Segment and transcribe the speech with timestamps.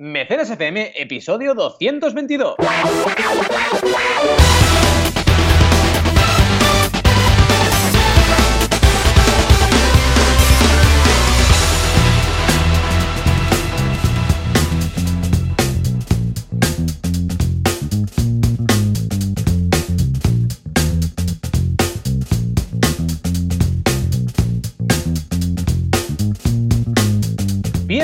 [0.00, 2.54] Mecenas FM, episodio 222.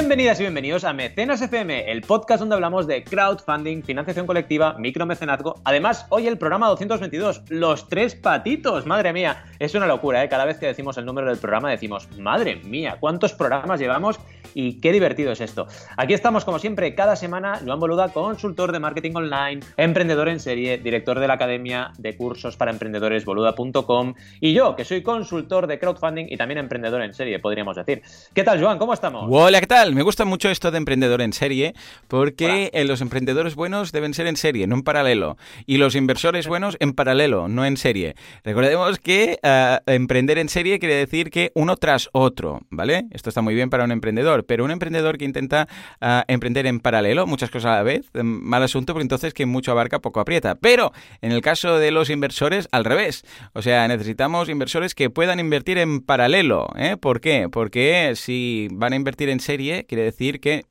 [0.04, 5.62] Bienvenidas y bienvenidos a Mecenas FM, el podcast donde hablamos de crowdfunding, financiación colectiva, micromecenazgo.
[5.64, 10.28] Además, hoy el programa 222, los tres patitos, madre mía, es una locura, ¿eh?
[10.28, 14.20] Cada vez que decimos el número del programa decimos, madre mía, ¿cuántos programas llevamos
[14.52, 15.68] y qué divertido es esto?
[15.96, 20.76] Aquí estamos, como siempre, cada semana, Joan Boluda, consultor de marketing online, emprendedor en serie,
[20.76, 25.78] director de la Academia de Cursos para Emprendedores, boluda.com, y yo, que soy consultor de
[25.78, 28.02] crowdfunding y también emprendedor en serie, podríamos decir.
[28.34, 28.76] ¿Qué tal, Joan?
[28.78, 29.24] ¿Cómo estamos?
[29.30, 29.93] Hola, ¿qué tal?
[29.94, 31.72] Me gusta mucho esto de emprendedor en serie,
[32.08, 35.36] porque eh, los emprendedores buenos deben ser en serie, no en paralelo.
[35.66, 38.16] Y los inversores buenos en paralelo, no en serie.
[38.42, 43.04] Recordemos que eh, emprender en serie quiere decir que uno tras otro, ¿vale?
[43.12, 45.68] Esto está muy bien para un emprendedor, pero un emprendedor que intenta
[46.00, 49.70] eh, emprender en paralelo, muchas cosas a la vez, mal asunto, porque entonces que mucho
[49.70, 50.56] abarca, poco aprieta.
[50.56, 53.24] Pero en el caso de los inversores, al revés.
[53.52, 56.72] O sea, necesitamos inversores que puedan invertir en paralelo.
[56.74, 56.96] ¿eh?
[56.96, 57.48] ¿Por qué?
[57.48, 60.66] Porque si van a invertir en serie, quiere decir que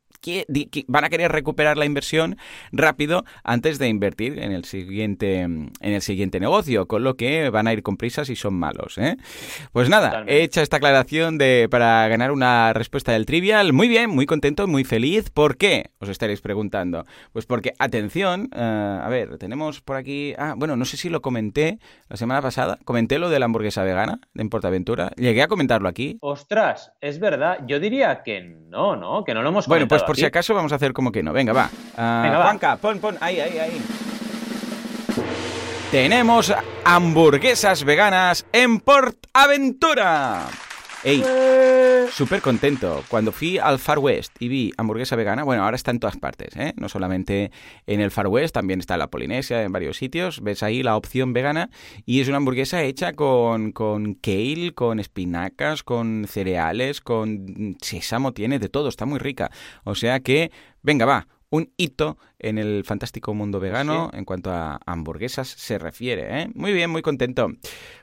[0.87, 2.37] van a querer recuperar la inversión
[2.71, 7.67] rápido antes de invertir en el siguiente, en el siguiente negocio, con lo que van
[7.67, 8.97] a ir con prisas y son malos.
[8.97, 9.17] ¿eh?
[9.71, 13.73] Pues nada, he hecho esta aclaración de, para ganar una respuesta del trivial.
[13.73, 15.29] Muy bien, muy contento, muy feliz.
[15.29, 15.91] ¿Por qué?
[15.99, 17.05] Os estaréis preguntando.
[17.31, 20.33] Pues porque, atención, eh, a ver, tenemos por aquí...
[20.37, 21.79] Ah, bueno, no sé si lo comenté
[22.09, 22.79] la semana pasada.
[22.85, 25.11] Comenté lo de la hamburguesa vegana en Portaventura.
[25.15, 26.17] Llegué a comentarlo aquí.
[26.21, 27.59] Ostras, es verdad.
[27.67, 29.23] Yo diría que no, ¿no?
[29.23, 29.87] Que no lo hemos comentado.
[29.87, 31.33] Bueno, pues por si acaso vamos a hacer como que no.
[31.33, 31.69] Venga, va.
[31.97, 32.43] Uh, Venga, va.
[32.45, 33.81] Juanca, pon, pon, ahí, ahí, ahí.
[35.89, 36.53] Tenemos
[36.85, 40.47] hamburguesas veganas en Port Aventura.
[41.05, 41.21] Ey,
[42.11, 43.03] súper contento.
[43.09, 46.55] Cuando fui al Far West y vi hamburguesa vegana, bueno, ahora está en todas partes,
[46.55, 46.73] ¿eh?
[46.77, 47.51] No solamente
[47.87, 50.41] en el Far West, también está en la Polinesia, en varios sitios.
[50.41, 51.69] Ves ahí la opción vegana
[52.05, 58.57] y es una hamburguesa hecha con, con kale, con espinacas, con cereales, con sésamo, tiene
[58.59, 59.51] de todo, está muy rica.
[59.83, 60.51] O sea que,
[60.83, 66.41] venga, va, un hito en el fantástico mundo vegano en cuanto a hamburguesas se refiere.
[66.41, 66.49] ¿eh?
[66.55, 67.47] Muy bien, muy contento.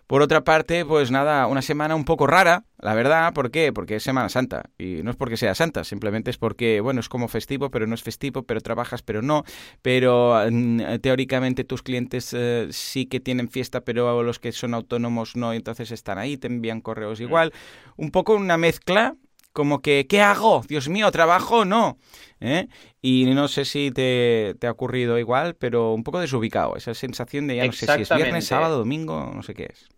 [0.06, 3.32] Por otra parte, pues nada, una semana un poco rara, la verdad.
[3.32, 3.72] ¿Por qué?
[3.72, 4.70] Porque es Semana Santa.
[4.78, 7.96] Y no es porque sea santa, simplemente es porque, bueno, es como festivo, pero no
[7.96, 9.42] es festivo, pero trabajas, pero no.
[9.82, 15.34] Pero mm, teóricamente tus clientes eh, sí que tienen fiesta, pero los que son autónomos
[15.34, 17.24] no, entonces están ahí, te envían correos mm.
[17.24, 17.52] igual.
[17.96, 19.16] Un poco una mezcla
[19.52, 20.62] como que, ¿qué hago?
[20.68, 21.98] Dios mío, ¿trabajo no?
[22.40, 22.68] ¿Eh?
[23.02, 26.76] Y no sé si te, te, ha ocurrido igual, pero un poco desubicado.
[26.76, 29.88] Esa sensación de ya no sé si es viernes, sábado, domingo, no sé qué es.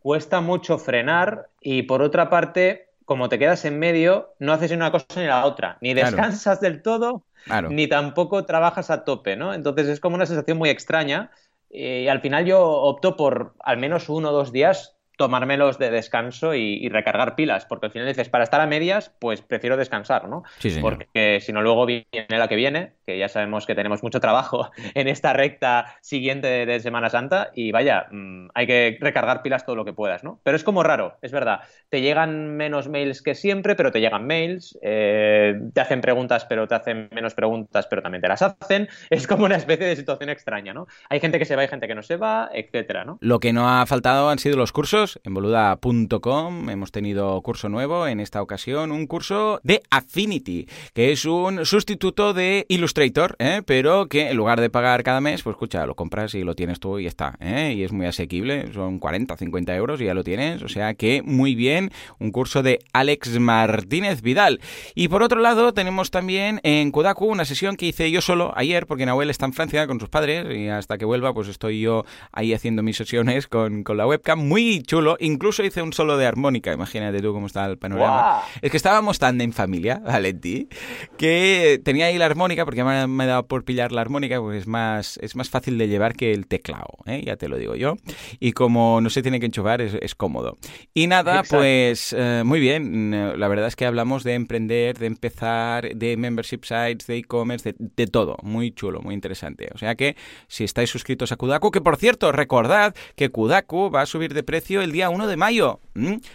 [0.00, 4.76] Cuesta mucho frenar y por otra parte, como te quedas en medio, no haces ni
[4.76, 5.78] una cosa ni la otra.
[5.80, 7.24] Ni descansas del todo,
[7.68, 9.54] ni tampoco trabajas a tope, ¿no?
[9.54, 11.30] Entonces es como una sensación muy extraña.
[11.68, 16.54] Y al final yo opto por al menos uno o dos días tomármelos de descanso
[16.54, 20.44] y, recargar pilas, porque al final dices, para estar a medias, pues prefiero descansar, ¿no?
[20.60, 24.18] Sí, porque si no, luego viene la que viene, que ya sabemos que tenemos mucho
[24.18, 29.66] trabajo en esta recta siguiente de, Semana Santa, y vaya, mm, hay que recargar pilas
[29.66, 30.40] todo lo que puedas, ¿no?
[30.42, 31.60] Pero es como raro, es verdad.
[31.90, 36.66] Te llegan menos mails que siempre, pero te llegan mails, eh, te hacen preguntas, pero
[36.66, 38.88] te hacen menos preguntas, pero también te las hacen.
[39.10, 40.86] Es como una especie de situación extraña, ¿no?
[41.10, 43.18] Hay gente que se va, hay gente que no se va, etcétera, ¿no?
[43.20, 48.06] Lo que no ha faltado han sido los cursos en boluda.com hemos tenido curso nuevo,
[48.06, 53.62] en esta ocasión un curso de Affinity, que es un sustituto de Illustrator, ¿eh?
[53.64, 56.80] pero que en lugar de pagar cada mes, pues escucha, lo compras y lo tienes
[56.80, 57.74] tú y está, ¿eh?
[57.76, 61.22] y es muy asequible, son 40, 50 euros y ya lo tienes, o sea que
[61.22, 64.60] muy bien, un curso de Alex Martínez Vidal.
[64.94, 68.86] Y por otro lado tenemos también en Kodaku una sesión que hice yo solo ayer,
[68.86, 72.04] porque Nahuel está en Francia con sus padres y hasta que vuelva pues estoy yo
[72.32, 76.26] ahí haciendo mis sesiones con, con la webcam, muy chulo Incluso hice un solo de
[76.26, 78.42] armónica, imagínate tú cómo está el panorama.
[78.60, 80.68] Es que estábamos tan en familia, Valenti,
[81.16, 84.58] que tenía ahí la armónica, porque me, me he dado por pillar la armónica, porque
[84.58, 87.22] es más, es más fácil de llevar que el teclado, ¿eh?
[87.24, 87.98] ya te lo digo yo.
[88.40, 90.58] Y como no se tiene que enchufar, es, cómodo.
[90.92, 93.38] Y nada, pues eh, muy bien.
[93.38, 97.76] La verdad es que hablamos de emprender, de empezar, de membership sites, de e-commerce, de,
[97.78, 98.38] de todo.
[98.42, 99.68] Muy chulo, muy interesante.
[99.72, 100.16] O sea que
[100.48, 104.42] si estáis suscritos a Kudaku, que por cierto, recordad que Kudaku va a subir de
[104.42, 105.80] precio precio el día 1 de mayo.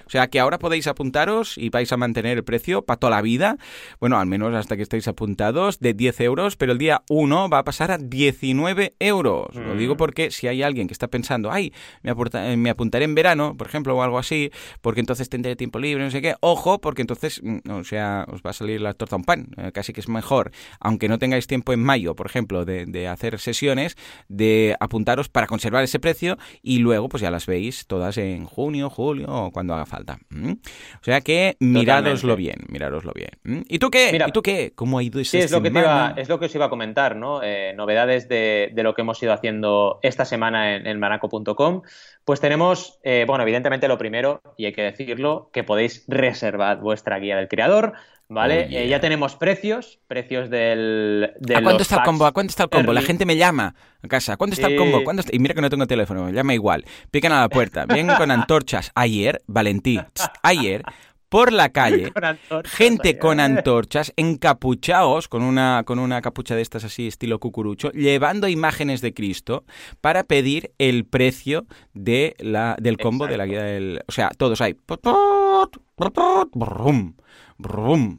[0.05, 3.21] O sea que ahora podéis apuntaros y vais a mantener el precio para toda la
[3.21, 3.57] vida.
[3.99, 7.59] Bueno, al menos hasta que estéis apuntados, de 10 euros, pero el día 1 va
[7.59, 9.55] a pasar a 19 euros.
[9.55, 9.97] Lo digo mm.
[9.97, 13.67] porque si hay alguien que está pensando, ay, me, eh, me apuntaré en verano, por
[13.67, 14.51] ejemplo, o algo así,
[14.81, 18.41] porque entonces tendré tiempo libre, no sé qué, ojo, porque entonces, mm, o sea, os
[18.41, 19.47] va a salir la torta un pan.
[19.57, 23.07] Eh, casi que es mejor, aunque no tengáis tiempo en mayo, por ejemplo, de, de
[23.07, 23.95] hacer sesiones,
[24.27, 28.89] de apuntaros para conservar ese precio y luego pues ya las veis todas en junio,
[28.89, 30.17] julio o cuando haga falta.
[30.33, 33.63] O sea que mirároslo bien, mirároslo bien.
[33.69, 34.21] ¿Y tú qué?
[34.27, 34.73] ¿Y tú qué?
[34.75, 35.71] ¿Cómo ha ido esa sí, es Lo que
[36.17, 37.41] es lo que os iba a comentar, ¿no?
[37.41, 41.83] Eh, novedades de, lo que hemos ido haciendo esta semana en, en manaco.com.
[42.25, 47.19] Pues tenemos, eh, bueno, evidentemente lo primero, y hay que decirlo, que podéis reservar vuestra
[47.19, 47.93] guía del creador,
[48.27, 48.67] ¿vale?
[48.69, 51.31] Oh, eh, ya tenemos precios, precios del...
[51.55, 52.25] ¿A cuánto está el combo?
[52.25, 52.93] ¿A cuánto está el combo?
[52.93, 54.37] La gente me llama a casa.
[54.37, 55.03] ¿Cuánto está el combo?
[55.31, 56.85] Y mira que no tengo teléfono, me llama igual.
[57.11, 58.91] Pican a la puerta, vienen con antorchas.
[58.95, 59.99] Ayer, Valentí,
[60.41, 60.83] ayer
[61.29, 62.13] por la calle,
[62.63, 68.47] gente con antorchas, encapuchados con una, con una capucha de estas así, estilo cucurucho, llevando
[68.47, 69.65] imágenes de Cristo
[70.01, 74.01] para pedir el precio de la, del combo de la guía del...
[74.07, 74.61] O sea, todos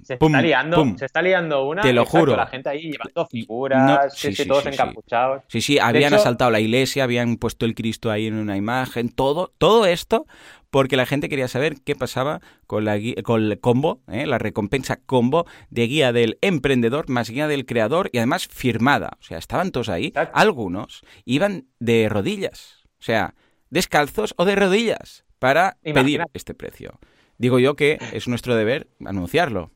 [0.03, 1.83] se, está liando, se está liando una.
[1.83, 2.37] Te lo juro.
[2.37, 4.15] La gente ahí llevando figuras,
[4.47, 5.43] todos encapuchados.
[5.49, 9.53] Sí, sí, habían asaltado la iglesia, habían puesto el Cristo ahí en una imagen, todo,
[9.59, 10.27] todo esto
[10.71, 14.27] porque la gente quería saber qué pasaba con, la, con el combo, ¿eh?
[14.27, 19.17] la recompensa combo de guía del emprendedor más guía del creador y además firmada.
[19.19, 20.13] O sea, estaban todos ahí.
[20.35, 23.35] Algunos iban de rodillas, o sea,
[23.71, 26.99] descalzos o de rodillas para pedir este precio.
[27.39, 29.71] Digo yo que es nuestro deber anunciarlo.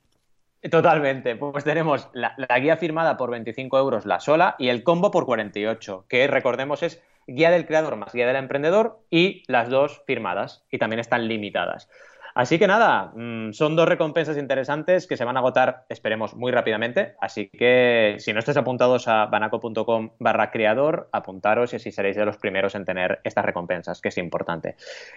[0.70, 1.36] Totalmente.
[1.36, 5.24] Pues tenemos la, la, guía firmada por 25 euros la sola y el combo por
[5.24, 10.64] 48, que recordemos es guía del creador más guía del emprendedor y las dos firmadas
[10.70, 11.88] y también están limitadas.
[12.34, 16.52] Así que nada, mm, son dos recompensas interesantes que se van a agotar, esperemos, muy
[16.52, 17.14] rápidamente.
[17.20, 22.24] Así que si no estáis apuntados a banaco.com barra creador, apuntaros y así seréis de
[22.24, 24.76] los primeros en tener estas recompensas, que es importante.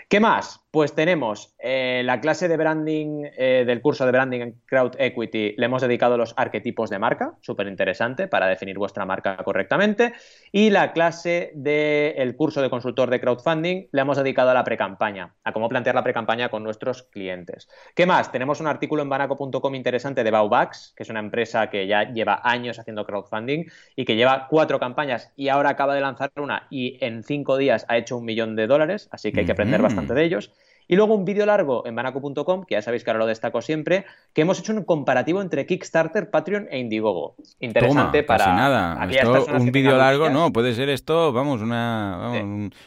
[0.09, 0.61] ¿Qué más?
[0.71, 5.55] Pues tenemos eh, la clase de branding eh, del curso de branding en Crowd Equity,
[5.57, 10.13] le hemos dedicado los arquetipos de marca, súper interesante para definir vuestra marca correctamente.
[10.51, 15.33] Y la clase del curso de consultor de crowdfunding le hemos dedicado a la precampaña,
[15.43, 17.69] a cómo plantear la precampaña con nuestros clientes.
[17.95, 18.31] ¿Qué más?
[18.31, 22.41] Tenemos un artículo en banaco.com interesante de Baubax, que es una empresa que ya lleva
[22.43, 23.65] años haciendo crowdfunding
[23.95, 27.85] y que lleva cuatro campañas y ahora acaba de lanzar una y en cinco días
[27.89, 30.51] ha hecho un millón de dólares, así que hay que aprender bastante de ellos.
[30.87, 34.05] Y luego un vídeo largo en banaco.com, que ya sabéis que ahora lo destaco siempre,
[34.33, 37.35] que hemos hecho un comparativo entre Kickstarter, Patreon e Indiegogo.
[37.59, 38.45] Interesante para.
[38.45, 39.07] Casi nada.
[39.53, 42.31] un vídeo largo, no, puede ser esto, vamos, una,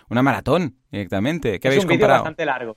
[0.08, 1.60] una maratón directamente.
[1.60, 2.76] ¿Qué es un vídeo bastante largo.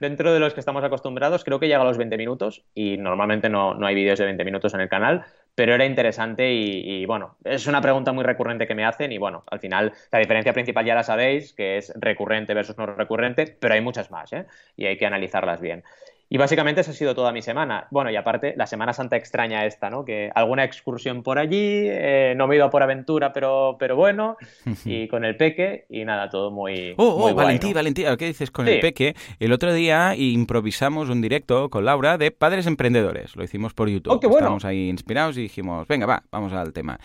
[0.00, 3.48] dentro de los que estamos acostumbrados, creo que llega a los 20 minutos y normalmente
[3.48, 7.36] no, no hay vídeos de 20 minutos en el canal, pero era interesante y, bueno,
[7.44, 10.84] es una pregunta muy recurrente que me hacen y bueno, al final la diferencia principal
[10.84, 14.46] ya la sabéis, que es recurrente versus no recurrente, pero hay muchas más ¿eh?
[14.76, 15.84] y hay que analizarlas bien.
[16.28, 17.86] Y básicamente esa ha sido toda mi semana.
[17.90, 20.04] Bueno, y aparte, la Semana Santa extraña esta, ¿no?
[20.04, 23.96] Que alguna excursión por allí, eh, no me he ido a por aventura, pero, pero
[23.96, 24.36] bueno,
[24.84, 26.94] y con el peque, y nada, todo muy.
[26.96, 29.14] Oh, oh, Valentí, Valentí, ¿qué dices con el peque?
[29.38, 33.36] El otro día improvisamos un directo con Laura de Padres Emprendedores.
[33.36, 34.12] Lo hicimos por YouTube.
[34.12, 34.38] Oh, qué bueno.
[34.38, 36.98] Estábamos ahí inspirados y dijimos, venga, va, vamos al tema.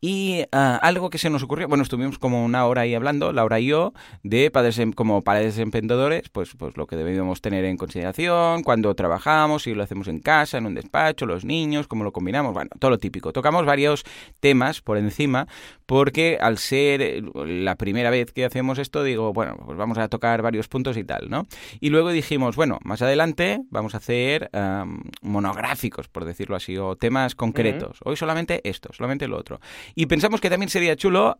[0.00, 3.60] Y ah, algo que se nos ocurrió, bueno, estuvimos como una hora ahí hablando, Laura
[3.60, 7.76] y yo, de padres em, como padres emprendedores, pues, pues lo que debemos tener en
[7.76, 12.12] consideración cuando trabajamos, si lo hacemos en casa, en un despacho, los niños, cómo lo
[12.12, 13.32] combinamos, bueno, todo lo típico.
[13.32, 14.04] Tocamos varios
[14.40, 15.46] temas por encima,
[15.86, 20.08] porque al ser eh, la primera vez que hacemos esto, digo, bueno, pues vamos a
[20.08, 21.46] tocar varios puntos y tal, ¿no?
[21.80, 24.50] Y luego dijimos, bueno, más adelante vamos a hacer
[25.22, 27.98] monográficos, por decirlo así, o temas concretos.
[28.04, 29.60] Hoy solamente esto, solamente lo otro.
[29.94, 31.38] Y pensamos que también sería chulo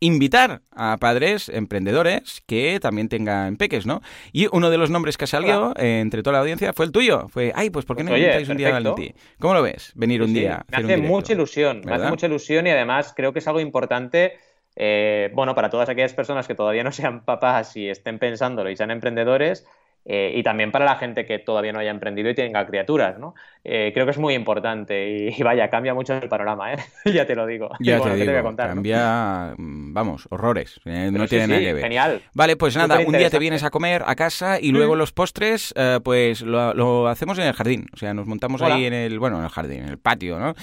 [0.00, 4.00] invitar a padres emprendedores que también tengan peques, ¿no?
[4.32, 7.26] Y uno de los nombres que salió entre toda la audiencia fue el tuyo.
[7.28, 9.14] Fue, ay, pues ¿por qué no pues un día a Valentí?
[9.38, 9.92] ¿Cómo lo ves?
[9.94, 10.64] Venir un día.
[10.70, 14.34] Me hace mucha ilusión, me hace mucha ilusión y además creo que es algo importante.
[14.76, 18.76] Eh, bueno, para todas aquellas personas que todavía no sean papás y estén pensándolo y
[18.76, 19.66] sean emprendedores,
[20.10, 23.34] eh, y también para la gente que todavía no haya emprendido y tenga criaturas, ¿no?
[23.62, 26.78] Eh, creo que es muy importante y, vaya, cambia mucho el panorama, ¿eh?
[27.12, 27.68] ya te lo digo.
[27.80, 31.82] Ya te digo, cambia, mm, vamos, horrores, eh, no tiene nada que ver.
[31.82, 32.22] Genial.
[32.32, 34.98] Vale, pues nada, un día te vienes a comer a casa y luego mm.
[34.98, 39.18] los postres, pues lo, hacemos en el jardín, o sea, nos montamos ahí en el,
[39.18, 40.54] bueno, en el jardín, en el patio, ¿no?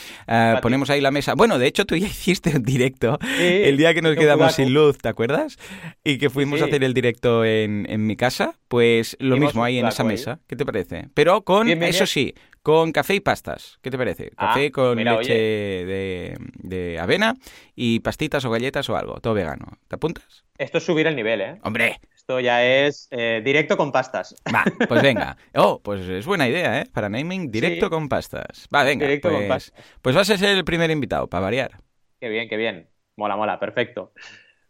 [0.61, 1.35] Ponemos ahí la mesa.
[1.35, 4.97] Bueno, de hecho tú ya hiciste un directo el día que nos quedamos sin luz,
[4.97, 5.59] ¿te acuerdas?
[6.03, 9.79] Y que fuimos a hacer el directo en, en mi casa, pues lo mismo ahí
[9.79, 10.39] en esa mesa.
[10.47, 11.09] ¿Qué te parece?
[11.13, 13.79] Pero con, eso sí, con café y pastas.
[13.81, 14.31] ¿Qué te parece?
[14.37, 17.35] Ah, café con leche de, avena
[17.75, 19.19] y pastitas o galletas o algo.
[19.19, 19.77] Todo vegano.
[19.87, 20.45] ¿Te apuntas?
[20.57, 21.59] Esto es subir el nivel, ¿eh?
[21.63, 21.99] ¡Hombre!
[22.15, 24.33] Esto ya es eh, directo con pastas.
[24.53, 25.37] Va, pues venga.
[25.53, 26.85] Oh, pues es buena idea, ¿eh?
[26.91, 28.67] Para naming, directo con pastas.
[28.73, 29.05] Va, venga.
[29.05, 29.83] Directo pues, con pastas.
[30.01, 31.79] Pues vas a ser el primer invitado, para variar.
[32.19, 32.89] Qué bien, qué bien.
[33.15, 34.13] Mola, mola, perfecto.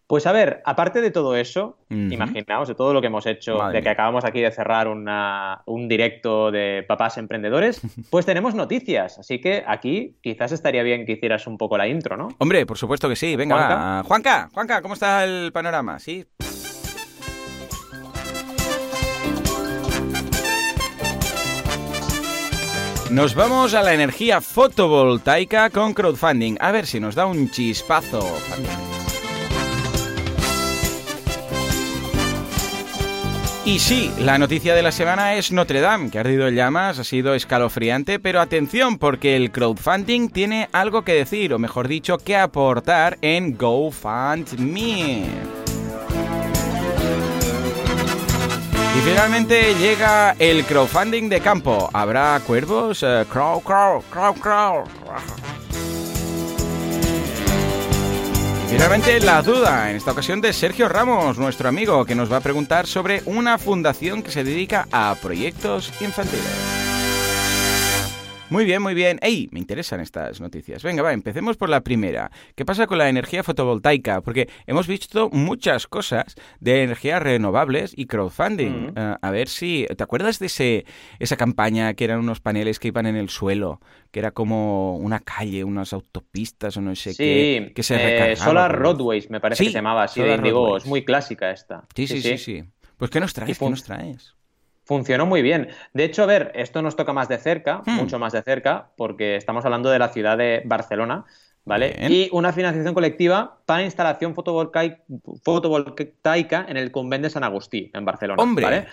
[0.07, 3.81] Pues a ver, aparte de todo eso, imaginaos de todo lo que hemos hecho, de
[3.81, 7.81] que acabamos aquí de cerrar un directo de papás emprendedores,
[8.11, 9.17] pues tenemos noticias.
[9.17, 12.27] Así que aquí quizás estaría bien que hicieras un poco la intro, ¿no?
[12.37, 13.35] Hombre, por supuesto que sí.
[13.35, 14.03] Venga, ¿Juanca?
[14.07, 15.97] Juanca, Juanca, ¿cómo está el panorama?
[15.97, 16.23] ¿Sí?
[23.09, 26.57] Nos vamos a la energía fotovoltaica con crowdfunding.
[26.59, 28.19] A ver si nos da un chispazo.
[33.65, 36.99] Y sí, la noticia de la semana es Notre Dame, que ha ardido en llamas,
[36.99, 42.19] ha sido escalofriante, pero atención porque el crowdfunding tiene algo que decir, o mejor dicho,
[42.19, 45.25] que aportar en GoFundMe.
[48.95, 51.89] Y finalmente llega el crowdfunding de campo.
[51.91, 53.01] ¿Habrá cuervos?
[53.01, 54.83] Uh, crow, crow, crow, crow.
[58.75, 62.41] Finalmente la duda, en esta ocasión de Sergio Ramos, nuestro amigo, que nos va a
[62.41, 66.84] preguntar sobre una fundación que se dedica a proyectos infantiles.
[68.51, 69.17] Muy bien, muy bien.
[69.23, 69.49] ¡Ey!
[69.51, 70.83] Me interesan estas noticias.
[70.83, 72.29] Venga, va, empecemos por la primera.
[72.53, 74.21] ¿Qué pasa con la energía fotovoltaica?
[74.21, 78.93] Porque hemos visto muchas cosas de energías renovables y crowdfunding.
[78.95, 79.87] Eh, a ver si...
[79.97, 80.85] ¿Te acuerdas de ese,
[81.17, 83.81] esa campaña que eran unos paneles que iban en el suelo?
[84.11, 87.71] Que era como una calle, unas autopistas o no sé qué.
[87.73, 90.35] Que se eh, Solar Roadways, me parece que se llamaba así de
[90.77, 91.87] Es muy clásica esta.
[91.95, 92.37] Sí, sí, sí.
[92.37, 92.63] sí,
[92.97, 93.57] Pues ¿qué nos traes?
[93.57, 94.35] ¿Qué nos traes?
[94.85, 95.69] Funcionó muy bien.
[95.93, 97.91] De hecho, a ver, esto nos toca más de cerca, hmm.
[97.95, 101.25] mucho más de cerca, porque estamos hablando de la ciudad de Barcelona,
[101.65, 101.95] ¿vale?
[102.07, 104.35] Y una financiación colectiva para instalación
[105.43, 108.41] fotovoltaica en el Convent de San Agustí, en Barcelona.
[108.41, 108.85] ¡Hombre!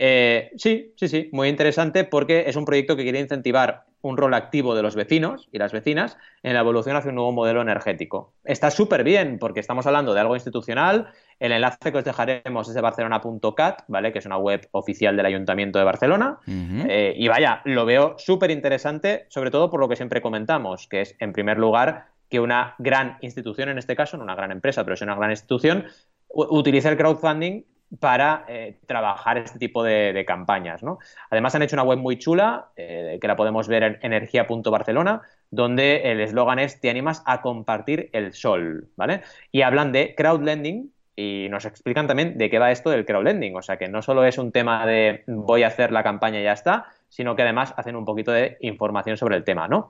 [0.00, 4.34] Eh, sí, sí, sí, muy interesante porque es un proyecto que quiere incentivar un rol
[4.34, 8.32] activo de los vecinos y las vecinas en la evolución hacia un nuevo modelo energético.
[8.44, 11.08] Está súper bien porque estamos hablando de algo institucional
[11.40, 14.12] el enlace que os dejaremos es de barcelona.cat, ¿vale?
[14.12, 16.38] Que es una web oficial del Ayuntamiento de Barcelona.
[16.46, 21.02] Eh, y vaya, lo veo súper interesante, sobre todo por lo que siempre comentamos, que
[21.02, 24.82] es, en primer lugar, que una gran institución, en este caso, no una gran empresa,
[24.84, 25.86] pero es una gran institución,
[26.28, 27.62] utilice el crowdfunding
[28.00, 30.82] para eh, trabajar este tipo de, campañas.
[30.82, 30.98] ¿no?
[31.30, 36.10] Además han hecho una web muy chula, eh, que la podemos ver en energía.barcelona, donde
[36.12, 39.22] el eslogan es te animas a compartir el sol, ¿vale?
[39.50, 43.56] Y hablan de crowdlending, y nos explican también de qué va esto del crowdlending.
[43.56, 46.44] O sea, que no solo es un tema de voy a hacer la campaña y
[46.44, 49.88] ya está, sino que además hacen un poquito de información sobre el tema, ¿no?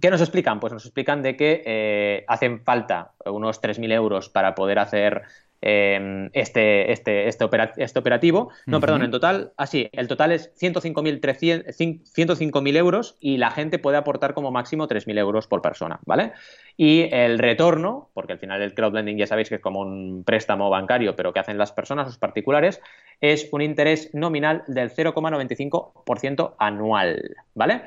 [0.00, 0.60] ¿Qué nos explican?
[0.60, 5.22] Pues nos explican de que eh, hacen falta unos 3.000 euros para poder hacer
[5.62, 8.50] Em, este, este, este, este, operativo.
[8.64, 14.32] No, perdón, en total, así, el total es 105.000 euros y la gente puede aportar
[14.32, 16.32] como máximo 3.000 euros por persona, ¿vale?
[16.78, 20.70] Y el retorno, porque al final el crowdlending ya sabéis que es como un préstamo
[20.70, 22.80] bancario, pero que hacen las personas, los particulares,
[23.20, 27.82] es un interés nominal del 0,95% anual, ¿vale?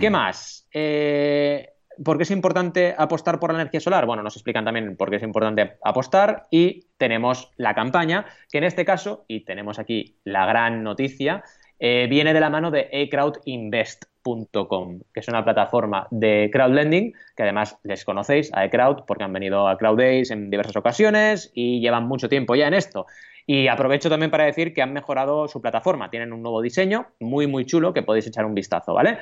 [0.00, 0.66] ¿Qué más?
[0.72, 1.68] Eh,
[2.02, 4.06] ¿Por qué es importante apostar por la energía solar?
[4.06, 8.64] Bueno, nos explican también por qué es importante apostar y tenemos la campaña, que en
[8.64, 11.44] este caso, y tenemos aquí la gran noticia,
[11.78, 17.76] eh, viene de la mano de eCrowdinvest.com, que es una plataforma de crowdlending, que además
[17.82, 22.30] les conocéis a eCrowd porque han venido a CrowdDays en diversas ocasiones y llevan mucho
[22.30, 23.06] tiempo ya en esto.
[23.46, 27.46] Y aprovecho también para decir que han mejorado su plataforma, tienen un nuevo diseño muy
[27.46, 29.18] muy chulo que podéis echar un vistazo, ¿vale?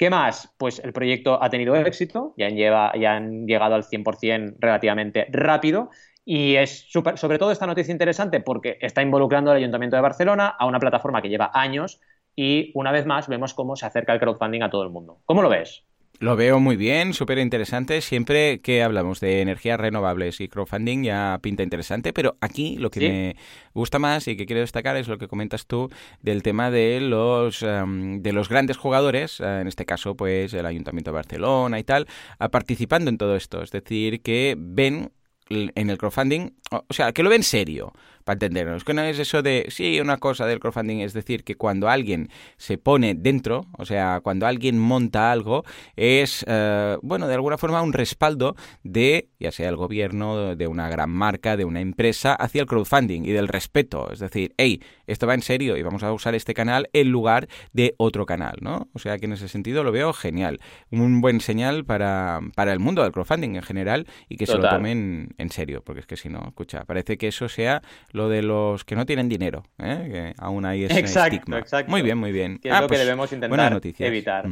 [0.00, 0.50] ¿Qué más?
[0.56, 5.90] Pues el proyecto ha tenido éxito, ya han, llegado al 100% relativamente rápido
[6.24, 10.64] y es sobre todo esta noticia interesante porque está involucrando al Ayuntamiento de Barcelona a
[10.64, 12.00] una plataforma que lleva años
[12.34, 15.20] y una vez más vemos cómo se acerca el crowdfunding a todo el mundo.
[15.26, 15.84] ¿Cómo lo ves?
[16.20, 18.02] Lo veo muy bien, súper interesante.
[18.02, 23.00] Siempre que hablamos de energías renovables y crowdfunding ya pinta interesante, pero aquí lo que
[23.00, 23.36] me
[23.72, 25.88] gusta más y que quiero destacar es lo que comentas tú
[26.20, 30.66] del tema de los em, de los grandes jugadores, eh, en este caso pues el
[30.66, 32.06] Ayuntamiento de Barcelona y tal,
[32.52, 33.62] participando en todo esto.
[33.62, 35.12] Es decir, que ven
[35.48, 38.84] en el crowdfunding, o sea, que lo ven serio para entendernos.
[38.84, 42.28] Que no es eso de, sí, una cosa del crowdfunding, es decir, que cuando alguien
[42.56, 45.64] se pone dentro, o sea, cuando alguien monta algo,
[45.96, 50.88] es, eh, bueno, de alguna forma un respaldo de, ya sea el gobierno, de una
[50.88, 54.10] gran marca, de una empresa, hacia el crowdfunding y del respeto.
[54.12, 57.48] Es decir, hey, esto va en serio y vamos a usar este canal en lugar
[57.72, 58.88] de otro canal, ¿no?
[58.92, 60.60] O sea que en ese sentido lo veo genial.
[60.90, 64.68] Un buen señal para, para el mundo del crowdfunding en general y que se lo
[64.68, 68.42] tomen en serio, porque es que si no, escucha, parece que eso sea lo de
[68.42, 70.08] los que no tienen dinero, ¿eh?
[70.10, 71.90] que aún hay ese exacto, Exacto.
[71.90, 72.58] Muy bien, muy bien.
[72.58, 74.48] Que es ah, lo que pues, debemos intentar evitar.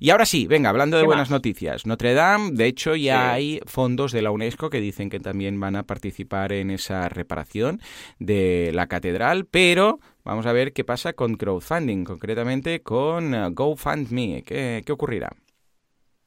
[0.00, 1.86] Y ahora sí, venga, hablando de buenas noticias.
[1.86, 5.76] Notre Dame, de hecho, ya hay fondos de la UNESCO que dicen que también van
[5.76, 7.80] a participar en esa reparación
[8.18, 14.42] de la catedral, pero vamos a ver qué pasa con crowdfunding, concretamente con uh, GoFundMe.
[14.42, 15.30] ¿Qué, ¿Qué ocurrirá?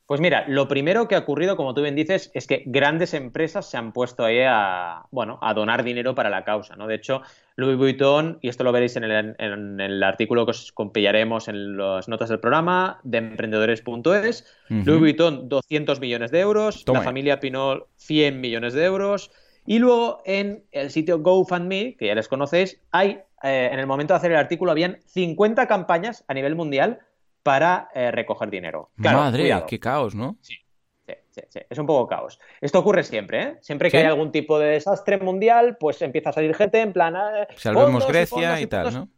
[0.07, 3.69] Pues mira, lo primero que ha ocurrido, como tú bien dices, es que grandes empresas
[3.69, 6.87] se han puesto ahí a, bueno, a donar dinero para la causa, ¿no?
[6.87, 7.23] De hecho,
[7.57, 12.29] Louis Vuitton, y esto lo veréis en el, artículo que os compillaremos en las notas
[12.29, 18.73] del programa, de emprendedores.es, Louis Vuitton 200 millones de euros, la familia Pinot 100 millones
[18.73, 19.29] de euros,
[19.65, 24.13] y luego en el sitio GoFundMe, que ya les conocéis, hay, eh, en el momento
[24.13, 26.99] de hacer el artículo, habían 50 campañas a nivel mundial
[27.47, 28.89] para eh, recoger dinero.
[28.97, 30.35] Madre, qué caos, ¿no?
[30.41, 30.57] Sí.
[31.05, 32.37] Sí, sí, es un poco caos.
[32.59, 33.57] Esto ocurre siempre, ¿eh?
[33.61, 37.15] Siempre que hay algún tipo de desastre mundial, pues empieza a salir gente en plan...
[37.15, 39.09] Eh, Salvemos Grecia y, tal, ¿no?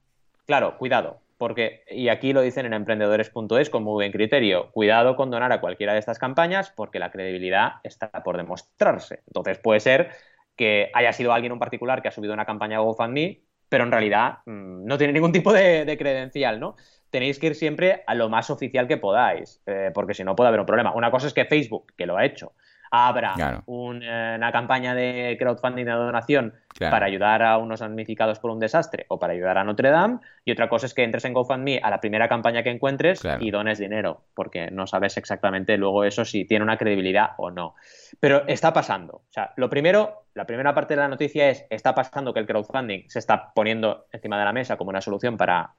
[0.45, 5.31] Claro, cuidado, porque, y aquí lo dicen en emprendedores.es con muy buen criterio, cuidado con
[5.31, 9.23] donar a cualquiera de estas campañas porque la credibilidad está por demostrarse.
[9.25, 10.11] Entonces puede ser
[10.55, 14.39] que haya sido alguien en particular que ha subido una campaña GoFundMe, pero en realidad
[14.45, 16.75] mm, no tiene ningún tipo de credencial, ¿no?
[17.09, 20.49] Tenéis que ir siempre a lo más oficial que podáis, eh, porque si no puede
[20.49, 20.93] haber un problema.
[20.93, 22.53] Una cosa es que Facebook, que lo ha hecho,
[22.91, 28.59] abra eh, una campaña de crowdfunding de donación para ayudar a unos damnificados por un
[28.59, 31.79] desastre o para ayudar a Notre Dame, y otra cosa es que entres en GoFundMe
[31.81, 36.25] a la primera campaña que encuentres y dones dinero, porque no sabes exactamente luego eso
[36.25, 37.75] si tiene una credibilidad o no.
[38.19, 39.17] Pero está pasando.
[39.17, 42.45] O sea, lo primero, la primera parte de la noticia es, está pasando que el
[42.45, 45.75] crowdfunding se está poniendo encima de la mesa como una solución para,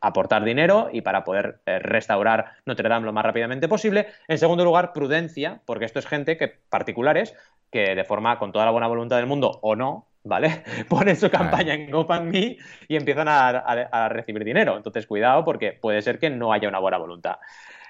[0.00, 4.08] aportar dinero y para poder eh, restaurar Notre Dame lo más rápidamente posible.
[4.28, 7.34] En segundo lugar, prudencia, porque esto es gente que, particulares,
[7.70, 10.64] que de forma, con toda la buena voluntad del mundo o no, ¿vale?
[10.88, 12.56] Ponen su campaña en GoFundMe
[12.88, 14.76] y empiezan a, recibir dinero.
[14.76, 17.36] Entonces, cuidado porque puede ser que no haya una buena voluntad.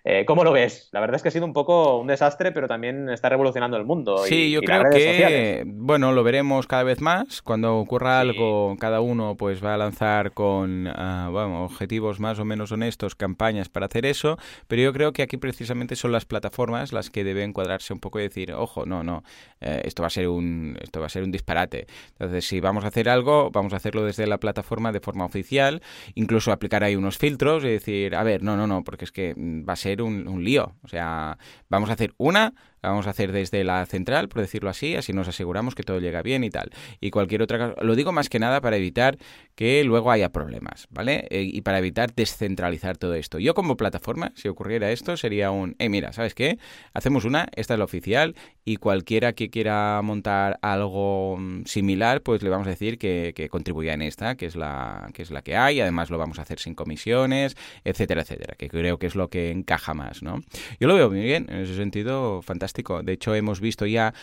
[0.07, 0.91] Eh, ¿Cómo lo ves?
[0.93, 3.87] La verdad es que ha sido un poco un desastre, pero también está revolucionando el
[3.87, 4.19] mundo.
[4.19, 7.41] Sí, yo creo que, bueno, lo veremos cada vez más.
[7.41, 12.45] Cuando ocurra algo, cada uno pues va a lanzar con ah, bueno, objetivos más o
[12.45, 14.37] menos honestos, campañas para hacer eso.
[14.69, 18.21] Pero yo creo que aquí precisamente son las plataformas las que deben cuadrarse un poco
[18.21, 19.25] y decir, ojo, no, no,
[19.63, 21.87] eh, esto va a ser un, esto va a ser un disparate.
[22.19, 25.81] Entonces, si vamos a hacer algo, vamos a hacerlo desde la plataforma de forma oficial,
[26.15, 29.35] incluso aplicar ahí unos filtros y decir, a ver, no, no, no, porque es que
[29.35, 30.75] va a ser un, lío.
[30.83, 32.55] O sea, vamos a hacer una
[32.89, 36.23] vamos a hacer desde la central, por decirlo así, así nos aseguramos que todo llega
[36.23, 36.71] bien y tal.
[37.01, 39.19] Y cualquier otra cosa, lo digo más que nada para evitar
[39.55, 41.27] que luego haya problemas, ¿vale?
[41.31, 43.39] Eh, y para evitar descentralizar todo esto.
[43.39, 46.59] Yo como plataforma, si ocurriera esto, sería un, eh, mira, ¿sabes qué?
[46.93, 52.43] Hacemos una, esta es la oficial, y cualquiera que quiera montar algo mm, similar, pues
[52.43, 55.43] le vamos a decir que, que contribuya en esta, que es la que es la
[55.43, 59.15] que hay, además lo vamos a hacer sin comisiones, etcétera, etcétera, que creo que es
[59.15, 60.41] lo que encaja más, ¿no?
[60.81, 64.15] Yo lo veo muy bien, en ese sentido, fantástico de hecho, hemos visto ya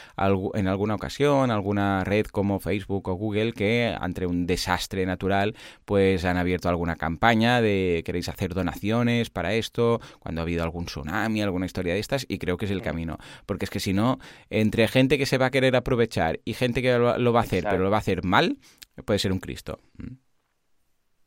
[0.53, 6.25] en alguna ocasión alguna red como Facebook o Google que ante un desastre natural pues
[6.25, 11.41] han abierto alguna campaña de queréis hacer donaciones para esto, cuando ha habido algún tsunami,
[11.41, 13.17] alguna historia de estas y creo que es el camino.
[13.45, 16.81] Porque es que si no, entre gente que se va a querer aprovechar y gente
[16.81, 18.57] que lo, va a hacer, pero lo va a hacer mal,
[19.05, 19.79] puede ser un Cristo.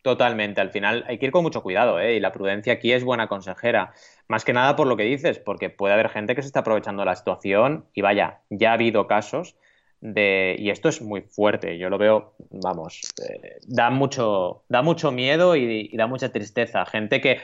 [0.05, 2.17] Totalmente, al final hay que ir con mucho cuidado, ¿eh?
[2.17, 3.95] y la prudencia aquí es buena consejera.
[4.29, 7.01] Más que nada por lo que dices, porque puede haber gente que se está aprovechando
[7.01, 9.57] de la situación y vaya, ya ha habido casos
[10.03, 15.11] de, y esto es muy fuerte, yo lo veo, vamos, eh, da, mucho, da mucho
[15.11, 16.85] miedo y, da mucha tristeza.
[16.85, 17.39] Gente que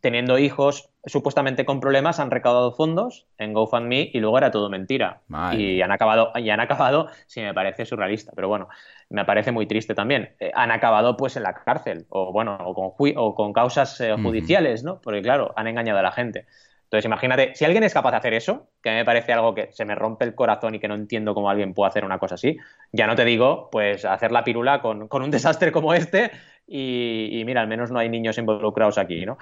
[0.00, 5.20] teniendo hijos supuestamente con problemas han recaudado fondos en GoFundMe y luego era todo mentira.
[5.52, 8.68] Y han acabado, y han acabado, si me parece surrealista, pero bueno,
[9.08, 10.34] me parece muy triste también.
[10.40, 14.14] Eh, han acabado pues en la cárcel o bueno, o con, o con causas eh,
[14.20, 15.00] judiciales, ¿no?
[15.00, 16.46] Porque claro, han engañado a la gente.
[16.86, 19.84] Entonces, imagínate, si alguien es capaz de hacer eso, que me parece algo que se
[19.84, 22.58] me rompe el corazón y que no entiendo cómo alguien puede hacer una cosa así,
[22.92, 26.30] ya no te digo, pues hacer la pirula con, un desastre como este
[26.64, 29.36] y, mira, al menos no hay niños involucrados aquí, ¿no?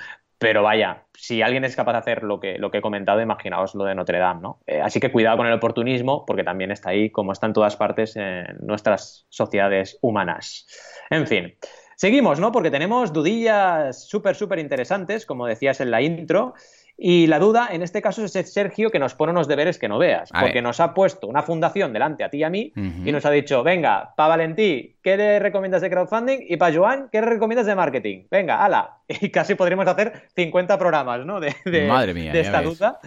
[0.45, 3.75] Pero vaya, si alguien es capaz de hacer lo que, lo que he comentado, imaginaos
[3.75, 4.61] lo de Notre Dame, ¿no?
[4.67, 7.77] Eh, así que cuidado con el oportunismo, porque también está ahí, como está en todas
[7.77, 10.67] partes en nuestras sociedades humanas.
[11.09, 11.55] En fin.
[11.97, 12.53] Seguimos, ¿no?
[12.53, 16.53] Porque tenemos dudillas súper, súper interesantes, como decías en la intro.
[16.97, 19.99] Y la duda, en este caso, es Sergio que nos pone unos deberes que no
[19.99, 23.25] veas, porque nos ha puesto una fundación delante a ti y a mí y nos
[23.25, 26.39] ha dicho, venga, para Valentí, ¿qué le recomiendas de crowdfunding?
[26.49, 28.25] Y para Joan, ¿qué le recomiendas de marketing?
[28.31, 28.99] Venga, ala.
[29.21, 31.39] Y casi podríamos hacer 50 programas, ¿no?
[31.41, 31.55] De,
[31.87, 32.99] Madre mía, de esta duda.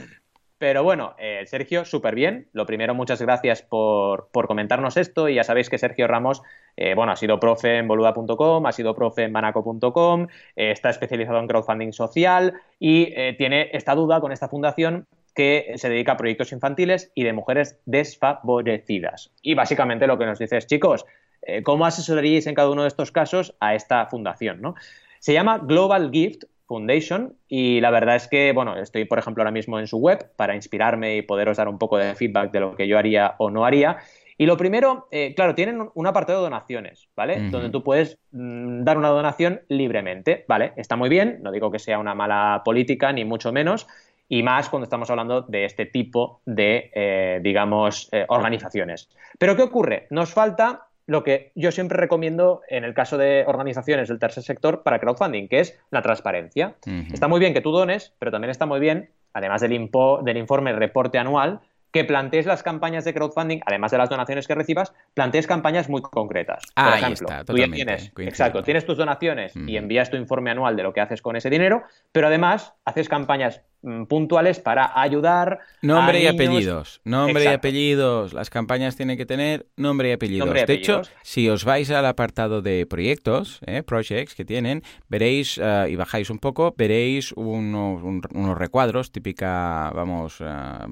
[0.57, 2.47] Pero bueno, eh, Sergio, súper bien.
[2.51, 5.29] Lo primero, muchas gracias por, comentarnos esto.
[5.29, 6.41] Y ya sabéis que Sergio Ramos,
[6.75, 11.39] eh, bueno, ha sido profe en boluda.com, ha sido profe en banaco.com, eh, está especializado
[11.39, 16.51] en crowdfunding social y tiene esta duda con esta fundación que se dedica a proyectos
[16.51, 19.31] infantiles y de mujeres desfavorecidas.
[19.43, 21.05] Y básicamente lo que nos dice es, chicos,
[21.63, 24.61] ¿cómo asesoraríais en cada uno de estos casos a esta fundación?
[24.61, 24.73] ¿no?
[25.19, 29.51] Se llama Global Gift Foundation y la verdad es que, bueno, estoy por ejemplo ahora
[29.51, 32.75] mismo en su web para inspirarme y poderos dar un poco de feedback de lo
[32.75, 33.97] que yo haría o no haría.
[34.39, 37.49] Y lo primero, eh, claro, tienen un apartado de donaciones, ¿vale?
[37.49, 40.73] Donde tú puedes mm, dar una donación libremente, ¿vale?
[40.75, 43.87] Está muy bien, no digo que sea una mala política, ni mucho menos,
[44.29, 49.09] y más cuando estamos hablando de este tipo de, eh, digamos, eh, organizaciones.
[49.39, 50.05] Pero ¿qué ocurre?
[50.11, 54.83] Nos falta lo que yo siempre recomiendo en el caso de organizaciones del tercer sector
[54.83, 56.75] para crowdfunding, que es la transparencia.
[57.11, 60.37] Está muy bien que tú dones, pero también está muy bien, además del, impo del
[60.37, 64.93] informe reporte anual, que plantees las campañas de crowdfunding, además de las donaciones que recibas,
[65.13, 66.63] plantees campañas muy concretas.
[66.75, 70.93] Por ejemplo, tú tienes, exacto, tienes tus donaciones y envías tu informe anual de lo
[70.93, 73.61] que haces con ese dinero, pero además haces campañas
[74.07, 75.59] puntuales para ayudar.
[75.81, 77.01] Nombre y apellidos.
[77.03, 78.33] Nombre y apellidos.
[78.33, 80.51] Las campañas tienen que tener nombre y apellidos.
[80.51, 85.87] de hecho, si os vais al apartado de proyectos, eh, projects que tienen, veréis eh,
[85.89, 90.45] y bajáis un poco, veréis unos, unos recuadros, típica, vamos, eh,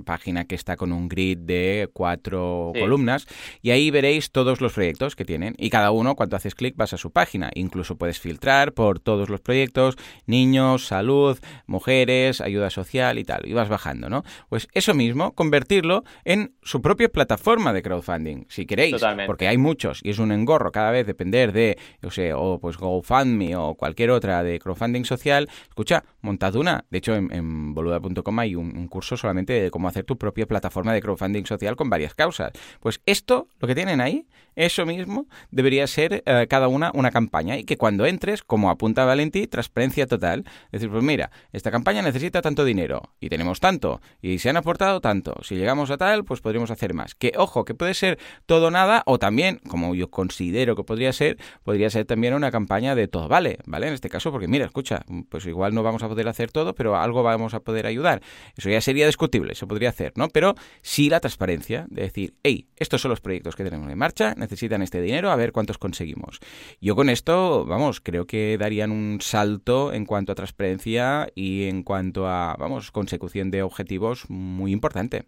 [0.06, 3.28] página que está con un grid de cuatro columnas,
[3.62, 5.56] y ahí veréis todos los proyectos que tienen.
[5.58, 7.52] Y cada uno, cuando haces clic, vas a su página.
[7.56, 9.95] Incluso puedes filtrar por todos los proyectos,
[10.26, 14.24] niños, salud, mujeres, ayudas social y tal, y vas bajando, ¿no?
[14.50, 20.02] Pues eso mismo, convertirlo en su propia plataforma de crowdfunding, si queréis, porque hay muchos
[20.04, 24.12] y es un engorro cada vez depender de, yo sé, o pues GoFundMe o cualquier
[24.12, 25.50] otra de crowdfunding social.
[25.68, 26.86] Escucha, montad una.
[26.90, 31.02] De hecho, en, boluda.com hay un, curso solamente de cómo hacer tu propia plataforma de
[31.02, 32.52] crowdfunding social con varias causas.
[32.80, 37.58] Pues esto, lo que tienen ahí, eso mismo debería ser eh, cada una una campaña
[37.58, 40.44] y que cuando entres, como apunta Valenti, transparencia total.
[40.66, 44.58] Es decir, pues mira, esta campaña necesita tanto dinero y tenemos tanto y se han
[44.58, 45.36] aportado tanto.
[45.43, 47.15] Si llegamos a tal, pues podríamos hacer más.
[47.15, 51.38] Que ojo, que puede ser todo nada o también, como yo considero que podría ser,
[51.63, 53.88] podría ser también una campaña de todo vale, ¿vale?
[53.88, 56.97] En este caso, porque mira, escucha, pues igual no vamos a poder hacer todo, pero
[56.97, 58.21] algo vamos a poder ayudar.
[58.58, 60.30] Eso ya sería discutible, se podría hacer, ¿no?
[60.30, 64.34] Pero sí la transparencia de decir, hey, estos son los proyectos que tenemos en marcha,
[64.36, 66.39] necesitan este dinero, a ver cuántos conseguimos.
[66.82, 71.84] Yo con esto, vamos, creo que darían un salto en cuanto a transparencia y en
[71.84, 75.26] cuanto a vamos, consecución de objetivos muy importante.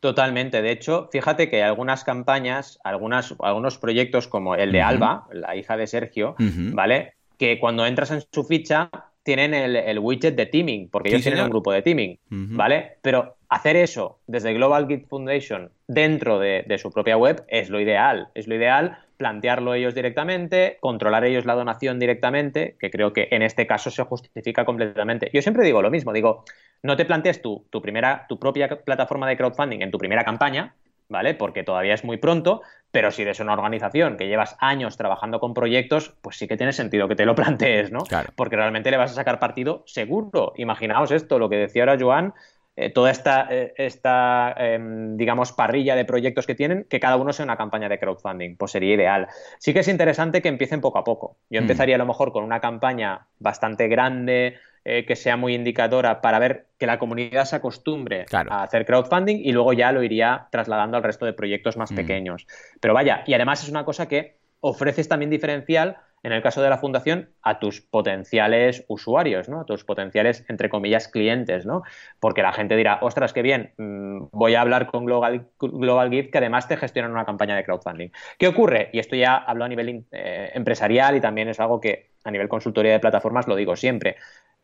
[0.00, 0.62] Totalmente.
[0.62, 5.56] De hecho, fíjate que hay algunas campañas, algunas, algunos proyectos como el de Alba, la
[5.56, 7.14] hija de Sergio, ¿vale?
[7.38, 8.90] Que cuando entras en su ficha
[9.22, 12.98] tienen el, widget de teaming, porque ellos tienen un grupo de teaming, ¿vale?
[13.02, 17.80] Pero hacer eso desde Global Git Foundation dentro de, de, su propia web es lo
[17.80, 18.28] ideal.
[18.34, 23.42] Es lo ideal plantearlo ellos directamente, controlar ellos la donación directamente, que creo que en
[23.42, 25.30] este caso se justifica completamente.
[25.32, 26.44] Yo siempre digo lo mismo, digo,
[26.82, 30.74] no te plantees tu, tu, primera, tu propia plataforma de crowdfunding en tu primera campaña,
[31.08, 31.34] ¿vale?
[31.34, 35.54] Porque todavía es muy pronto, pero si eres una organización que llevas años trabajando con
[35.54, 38.00] proyectos, pues sí que tiene sentido que te lo plantees, ¿no?
[38.34, 40.52] Porque realmente le vas a sacar partido seguro.
[40.56, 42.34] Imaginaos esto, lo que decía ahora Joan,
[42.76, 47.32] eh, toda esta, eh, esta em, digamos, parrilla de proyectos que tienen, que cada uno
[47.32, 49.28] sea una campaña de crowdfunding, pues sería ideal.
[49.58, 51.38] Sí que es interesante que empiecen poco a poco.
[51.48, 51.64] Yo mm.
[51.64, 56.38] empezaría a lo mejor con una campaña bastante grande, eh, que sea muy indicadora para
[56.38, 60.96] ver que la comunidad se acostumbre a hacer crowdfunding y luego ya lo iría trasladando
[60.96, 61.96] al resto de proyectos más mm.
[61.96, 62.46] pequeños.
[62.80, 66.68] Pero vaya, y además es una cosa que ofreces también diferencial en el caso de
[66.68, 69.60] la fundación, a tus potenciales usuarios, ¿no?
[69.60, 71.84] A tus potenciales, entre comillas, clientes, ¿no?
[72.18, 76.32] Porque la gente dirá, ostras, qué bien, mm, voy a hablar con Global, Global Gift
[76.32, 78.08] que además te gestionan una campaña de crowdfunding.
[78.38, 78.90] ¿Qué ocurre?
[78.92, 82.48] Y esto ya hablo a nivel eh, empresarial y también es algo que a nivel
[82.48, 84.16] consultoría de plataformas lo digo siempre.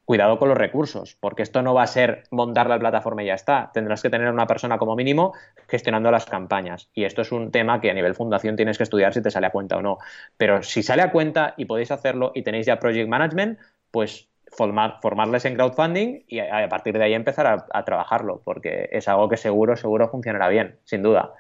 [0.04, 3.34] Cuidado con los recursos, porque esto no va a ser montar la plataforma y ya
[3.34, 3.70] está.
[3.72, 5.32] Tendrás que tener una persona como mínimo
[5.68, 6.90] gestionando las campañas.
[6.92, 9.46] Y esto es un tema que a nivel fundación tienes que estudiar si te sale
[9.46, 9.98] a cuenta o no.
[10.36, 13.58] Pero si sale a cuenta y podéis hacerlo y tenéis ya project management,
[13.90, 19.28] pues formarles en crowdfunding y a, partir de ahí empezar a, trabajarlo, porque es algo
[19.28, 21.32] que seguro, seguro funcionará bien, sin duda.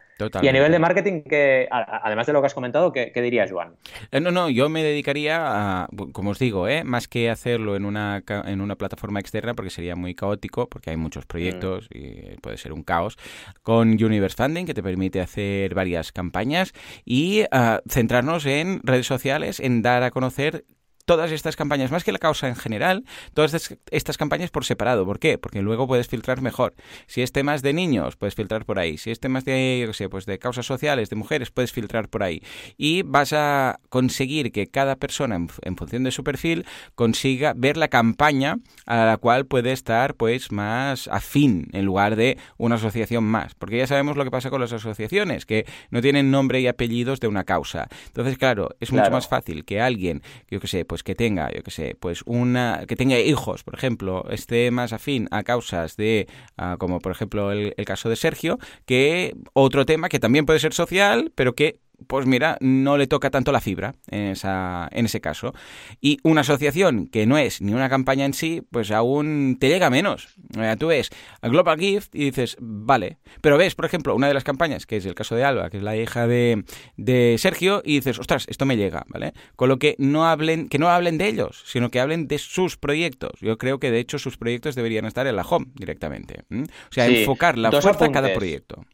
[0.42, 3.74] Y a nivel de marketing, que, además de lo que has comentado, ¿qué, dirías, Juan?
[4.10, 6.84] Eh, no, no, yo me dedicaría a, como os digo, ¿eh?
[6.84, 10.96] más que hacerlo en una, en una plataforma externa, porque sería muy caótico, porque hay
[10.96, 11.98] muchos proyectos mm.
[11.98, 13.18] y puede ser un caos,
[13.62, 16.72] con Universe Funding, que te permite hacer varias campañas
[17.04, 20.64] y ah, centrarnos en redes sociales, en dar a conocer
[21.04, 25.04] todas estas campañas, más que la causa en general, todas estas campañas por separado.
[25.04, 25.38] ¿Por qué?
[25.38, 26.74] Porque luego puedes filtrar mejor.
[27.06, 28.98] Si es temas de niños, puedes filtrar por ahí.
[28.98, 32.22] Si es temas de, yo sé, pues de causas sociales, de mujeres, puedes filtrar por
[32.22, 32.42] ahí.
[32.76, 37.88] Y vas a conseguir que cada persona, en, función de su perfil, consiga ver la
[37.88, 43.54] campaña a la cual puede estar pues más afín en lugar de una asociación más.
[43.54, 47.20] Porque ya sabemos lo que pasa con las asociaciones, que no tienen nombre y apellidos
[47.20, 47.88] de una causa.
[48.06, 51.62] Entonces, claro, es mucho más fácil que alguien, yo que sé, pues que tenga, yo
[51.62, 56.28] que sé, pues una, que tenga hijos, por ejemplo, esté más afín a causas de,
[56.58, 60.58] ah, como por ejemplo el, el caso de Sergio, que otro tema que también puede
[60.58, 65.06] ser social, pero que pues mira, no le toca tanto la fibra en, esa, en
[65.06, 65.54] ese caso.
[66.00, 69.90] Y una asociación que no es ni una campaña en sí, pues aún te llega
[69.90, 70.34] menos.
[70.78, 71.10] tú ves
[71.40, 73.18] a Global Gift y dices, vale.
[73.40, 75.78] Pero ves, por ejemplo, una de las campañas, que es el caso de Alba, que
[75.78, 76.64] es la hija de,
[76.96, 79.32] de Sergio, y dices, ostras, esto me llega, ¿vale?
[79.56, 82.76] Con lo que no hablen, que no hablen de ellos, sino que hablen de sus
[82.76, 83.32] proyectos.
[83.40, 86.44] Yo creo que de hecho sus proyectos deberían estar en la home directamente.
[86.50, 88.84] O sea, enfocar la fuerza a cada proyecto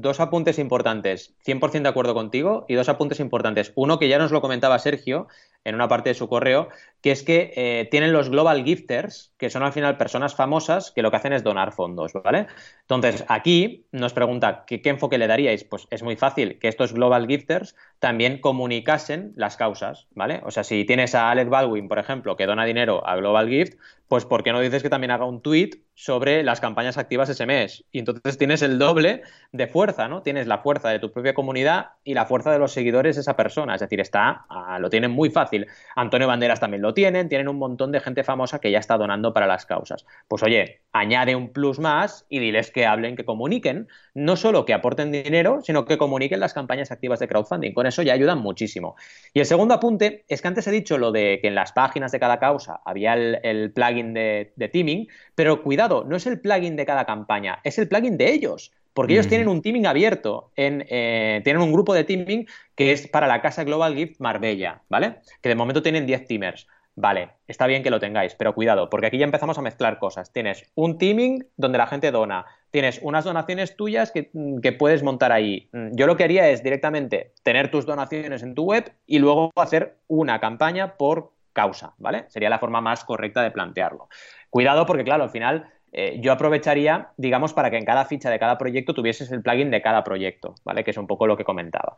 [0.00, 1.34] dos apuntes importantes.
[1.44, 3.72] 100% de acuerdo contigo y dos apuntes importantes.
[3.74, 5.28] Uno que ya nos lo comentaba Sergio
[5.64, 6.68] en una parte de su correo,
[7.02, 11.02] que es que eh, tienen los Global Gifters, que son al final personas famosas que
[11.02, 12.46] lo que hacen es donar fondos, ¿vale?
[12.80, 15.64] Entonces, aquí nos pregunta ¿qué, enfoque le daríais.
[15.64, 20.40] Pues es muy fácil que estos Global Gifters también comunicasen las causas, ¿vale?
[20.44, 23.74] O sea, si tienes a Alec Baldwin, por ejemplo, que dona dinero a Global Gift,
[24.08, 27.46] pues ¿por qué no dices que también haga un tweet sobre las campañas activas ese
[27.46, 27.84] mes?
[27.90, 30.22] Y entonces tienes el doble de fuerza, ¿no?
[30.22, 33.36] Tienes la fuerza de tu propia comunidad y la fuerza de los seguidores de esa
[33.36, 33.74] persona.
[33.74, 35.55] Es decir, está, ah, lo tienen muy fácil.
[35.94, 39.32] Antonio Banderas también lo tienen, tienen un montón de gente famosa que ya está donando
[39.32, 40.06] para las causas.
[40.28, 44.74] Pues oye, añade un plus más y diles que hablen, que comuniquen, no solo que
[44.74, 47.72] aporten dinero, sino que comuniquen las campañas activas de crowdfunding.
[47.72, 48.96] Con eso ya ayudan muchísimo.
[49.32, 52.12] Y el segundo apunte es que antes he dicho lo de que en las páginas
[52.12, 56.76] de cada causa había el, plugin de, de teaming, pero cuidado, no es el plugin
[56.76, 58.72] de cada campaña, es el plugin de ellos.
[58.96, 63.06] Porque ellos tienen un teaming abierto, en, eh, tienen un grupo de teaming que es
[63.06, 65.16] para la casa Global Gift Marbella, ¿vale?
[65.42, 66.66] Que de momento tienen 10 teamers.
[66.94, 70.32] Vale, está bien que lo tengáis, pero cuidado, porque aquí ya empezamos a mezclar cosas.
[70.32, 74.30] Tienes un teaming donde la gente dona, tienes unas donaciones tuyas que,
[74.62, 75.68] que, puedes montar ahí.
[75.92, 79.98] Yo lo que haría es directamente tener tus donaciones en tu web y luego hacer
[80.08, 82.24] una campaña por causa, ¿vale?
[82.28, 84.08] Sería la forma más correcta de plantearlo.
[84.48, 88.38] Cuidado porque, claro, al final eh, yo aprovecharía, digamos, para que en cada ficha de
[88.38, 90.84] cada proyecto tuvieses el plugin de cada proyecto, ¿vale?
[90.84, 91.96] Que es un poco lo que comentaba.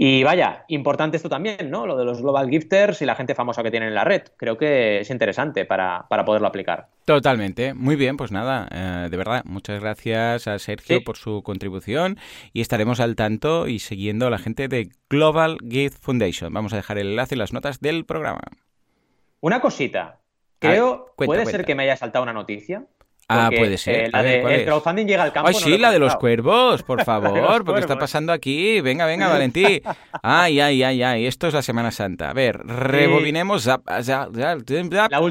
[0.00, 1.84] Y vaya, importante esto también, ¿no?
[1.84, 4.22] Lo de los global gifters y la gente famosa que tienen en la red.
[4.36, 6.86] Creo que es interesante para, poderlo aplicar.
[7.04, 7.74] Totalmente.
[7.74, 12.16] Muy bien, pues nada, eh, de verdad, muchas gracias a Sergio por su contribución
[12.52, 16.54] y estaremos al tanto y siguiendo a la gente de Global Gift Foundation.
[16.54, 18.42] Vamos a dejar el enlace y las notas del programa.
[19.40, 20.20] Una cosita.
[20.60, 22.84] Creo, puede ser que me haya saltado una noticia.
[23.28, 24.10] Ah, puede ser.
[24.14, 25.48] Eh, el crowdfunding llega al campo.
[25.48, 28.80] Ay, sí, la de los cuervos, por favor, porque está pasando aquí.
[28.80, 29.82] Venga, venga, Valentí.
[30.22, 31.26] Ay, ay, ay, ay.
[31.26, 32.30] Esto es la Semana Santa.
[32.30, 33.78] A ver, rebobinemos la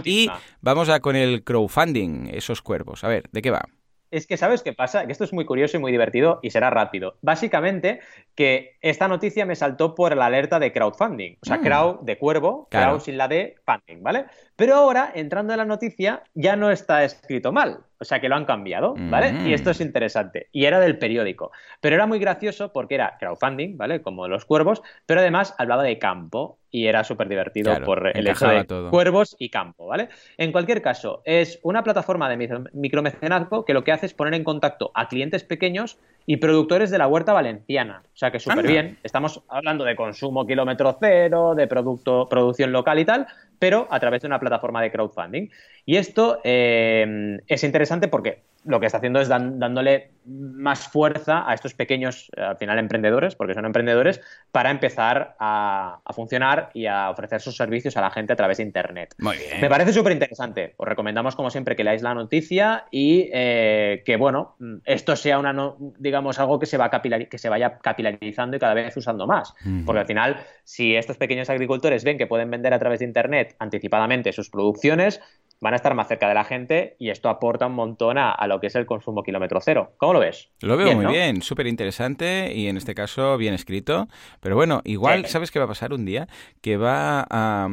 [0.03, 0.29] y
[0.61, 3.03] vamos a con el crowdfunding, esos cuervos.
[3.03, 3.63] A ver, ¿de qué va?
[4.09, 5.05] Es que, ¿sabes qué pasa?
[5.05, 7.17] Que esto es muy curioso y muy divertido y será rápido.
[7.21, 7.99] Básicamente,
[8.35, 11.37] que esta noticia me saltó por la alerta de crowdfunding.
[11.41, 11.61] O sea, mm.
[11.61, 14.25] crowd de cuervo, crowd sin la de funding, ¿vale?
[14.55, 17.86] Pero ahora, entrando en la noticia, ya no está escrito mal.
[17.99, 19.33] O sea, que lo han cambiado, ¿vale?
[19.47, 19.83] Y esto es mm.
[19.83, 20.47] interesante.
[20.51, 21.51] Y era del periódico.
[21.81, 24.01] Pero era muy gracioso porque era crowdfunding, ¿vale?
[24.01, 28.47] Como los cuervos, pero además hablaba de campo y era súper divertido por el hecho
[28.47, 30.09] de cuervos y campo, ¿vale?
[30.37, 34.43] En cualquier caso, es una plataforma de micromecenazgo que lo que hace es poner en
[34.43, 38.03] contacto a clientes pequeños y productores de la huerta valenciana.
[38.13, 38.97] O sea que súper bien.
[39.01, 43.27] Estamos hablando de consumo kilómetro cero, de producto, producción local y tal,
[43.59, 45.49] pero a través de una plataforma de crowdfunding.
[45.85, 51.53] Y esto eh, es interesante porque lo que está haciendo es dándole más fuerza a
[51.53, 54.21] estos pequeños, eh, al final, emprendedores, porque son emprendedores,
[54.51, 58.63] para empezar a, funcionar y a ofrecer sus servicios a la gente a través de
[58.63, 59.15] Internet.
[59.19, 59.61] Muy bien.
[59.61, 60.73] Me parece súper interesante.
[60.77, 65.55] Os recomendamos, como siempre, que leáis la noticia y eh, que, bueno, esto sea una,
[65.97, 69.53] digamos, algo que se, va que se vaya capilarizando y cada vez usando más.
[69.85, 73.55] Porque al final, si estos pequeños agricultores ven que pueden vender a través de Internet
[73.59, 75.21] anticipadamente sus producciones,
[75.59, 78.59] van a estar más cerca de la gente y esto aporta un montón a, lo
[78.59, 79.93] que es el consumo kilómetro cero.
[79.97, 80.49] ¿Cómo lo ves?
[80.61, 84.07] Lo veo muy bien, súper interesante y en este caso bien escrito.
[84.39, 86.27] Pero bueno, igual, ¿sabes qué va a pasar un día?
[86.61, 87.67] Que va a,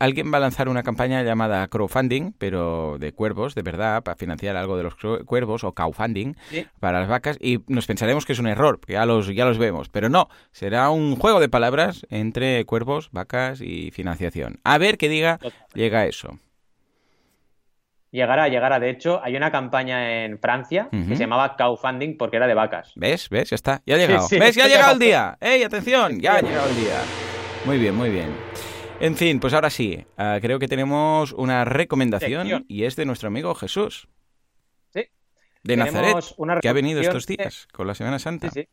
[0.00, 4.56] alguien va a lanzar una campaña llamada crowdfunding, pero de cuervos, de verdad, para financiar
[4.56, 6.36] algo de los cuervos o cowfunding
[6.80, 9.58] para las vacas y nos pensaremos que es un error, que ya los, ya los
[9.58, 9.88] vemos.
[9.88, 14.58] Pero no, será un juego de palabras entre cuervos, vacas y financiación.
[14.64, 15.38] A ver qué diga,
[15.74, 16.38] llega eso.
[18.12, 18.80] Llegará, llegará.
[18.80, 22.92] De hecho, hay una campaña en Francia que se llamaba Cowfunding porque era de vacas.
[22.96, 23.28] ¿Ves?
[23.28, 23.50] ¿Ves?
[23.50, 23.82] Ya está.
[23.86, 24.26] Ya ha llegado.
[24.30, 24.56] ¿Ves?
[24.56, 25.38] Ya ha llegado el día.
[25.40, 26.20] ¡Ey, atención!
[26.20, 27.00] Ya ha llegado el día.
[27.64, 28.34] Muy bien, muy bien.
[28.98, 30.04] En fin, pues ahora sí.
[30.18, 34.08] Ah, creo que tenemos una recomendación y es de nuestro amigo Jesús.
[34.92, 35.06] Sí.
[35.62, 36.16] De Nazaret,
[36.60, 38.50] que ha venido estos días con la Semana Santa.
[38.50, 38.68] Sí,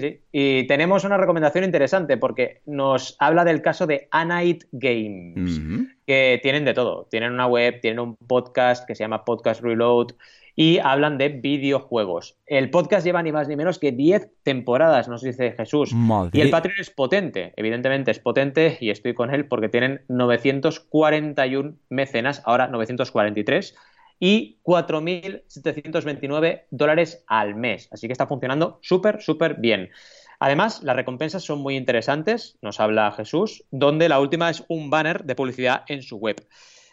[0.00, 0.20] Sí, sí.
[0.32, 5.60] Y tenemos una recomendación interesante porque nos habla del caso de Anite Games,
[6.06, 7.06] que tienen de todo.
[7.10, 10.08] Tienen una web, tienen un podcast que se llama Podcast Reload
[10.54, 12.38] y hablan de videojuegos.
[12.46, 15.92] El podcast lleva ni más ni menos que 10 temporadas, nos dice Jesús.
[16.32, 21.74] Y el Patreon es potente, evidentemente es potente y estoy con él porque tienen 941
[21.90, 23.76] mecenas, ahora 943
[24.18, 27.88] y 4.729 dólares al mes.
[27.92, 29.90] Así que está funcionando súper, súper bien.
[30.38, 35.24] Además, las recompensas son muy interesantes, nos habla Jesús, donde la última es un banner
[35.24, 36.46] de publicidad en su web.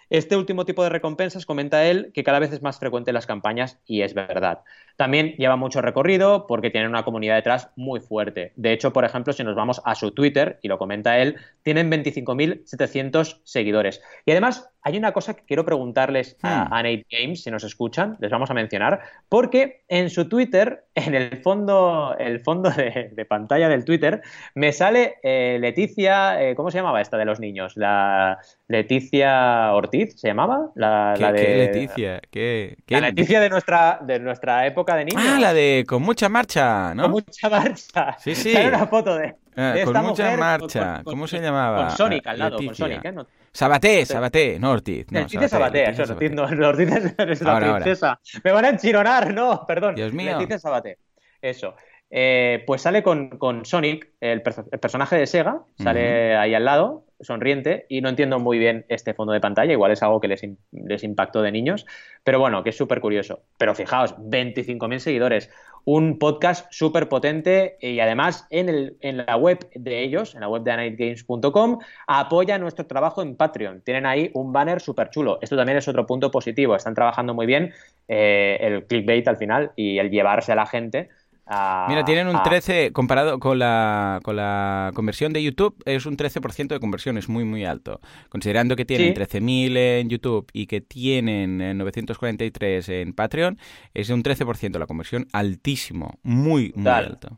[0.09, 3.25] Este último tipo de recompensas, comenta él, que cada vez es más frecuente en las
[3.25, 4.59] campañas y es verdad.
[4.95, 8.53] También lleva mucho recorrido porque tiene una comunidad detrás muy fuerte.
[8.55, 11.89] De hecho, por ejemplo, si nos vamos a su Twitter, y lo comenta él, tienen
[11.89, 14.01] 25.700 seguidores.
[14.25, 16.69] Y además, hay una cosa que quiero preguntarles a, hmm.
[16.69, 21.41] Nate Games, si nos escuchan, les vamos a mencionar, porque en su Twitter, en el
[21.41, 24.21] fondo, el fondo de, pantalla del Twitter,
[24.55, 27.77] me sale eh, Leticia, eh, ¿cómo se llamaba esta de los niños?
[27.77, 30.71] La Leticia Ortiz, ¿se llamaba?
[30.75, 32.21] La, ¿Qué, de, Leticia?
[32.29, 35.23] ¿Qué, La Leticia de nuestra, de nuestra época de niños.
[35.25, 37.03] Ah, la de con mucha marcha, ¿no?
[37.03, 38.17] Con mucha marcha.
[38.19, 38.55] Sí, sí.
[38.55, 41.01] Hay una foto de, ah, con mucha marcha.
[41.03, 41.87] ¿Cómo se llamaba?
[41.87, 43.13] Con Sonic al lado, con Sonic, ¿eh?
[43.51, 45.05] Sabaté, Sabaté, no Ortiz.
[45.11, 48.19] No, Leticia Sabaté, Ortiz, no, Ortiz es la princesa.
[48.43, 49.95] Me van a enchironar, no, perdón.
[49.95, 50.37] Dios mío.
[50.37, 50.97] Leticia Sabaté,
[51.41, 51.75] eso.
[52.15, 57.85] Eh, pues sale con, con Sonic, el, personaje de Sega, sale ahí al lado, sonriente,
[57.89, 61.03] y no entiendo muy bien este fondo de pantalla, igual es algo que les, les
[61.03, 61.85] impactó de niños,
[62.23, 63.41] pero bueno, que es súper curioso.
[63.57, 65.49] Pero fijaos, 25.000 seguidores,
[65.85, 70.47] un podcast súper potente y además en, el, en la web de ellos, en la
[70.47, 73.81] web de anightgames.com, apoya nuestro trabajo en Patreon.
[73.81, 75.39] Tienen ahí un banner súper chulo.
[75.41, 76.75] Esto también es otro punto positivo.
[76.75, 77.73] Están trabajando muy bien
[78.07, 81.09] eh, el clickbait al final y el llevarse a la gente
[81.45, 86.67] Mira, tienen un 13, comparado con la, con la conversión de YouTube, es un 13%
[86.67, 87.99] de conversión, es muy, muy alto.
[88.29, 93.57] Considerando que tienen 13.000 en YouTube y que tienen 943 en Patreon,
[93.93, 97.37] es un 13% la conversión, altísimo, muy, muy alto.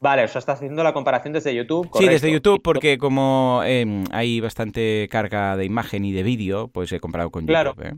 [0.00, 1.90] Vale, o sea, está haciendo la comparación desde YouTube.
[1.94, 6.92] Sí, desde YouTube, porque como em, hay bastante carga de imagen y de vídeo, pues
[6.92, 7.82] he comparado con YouTube.
[7.82, 7.94] ¿eh?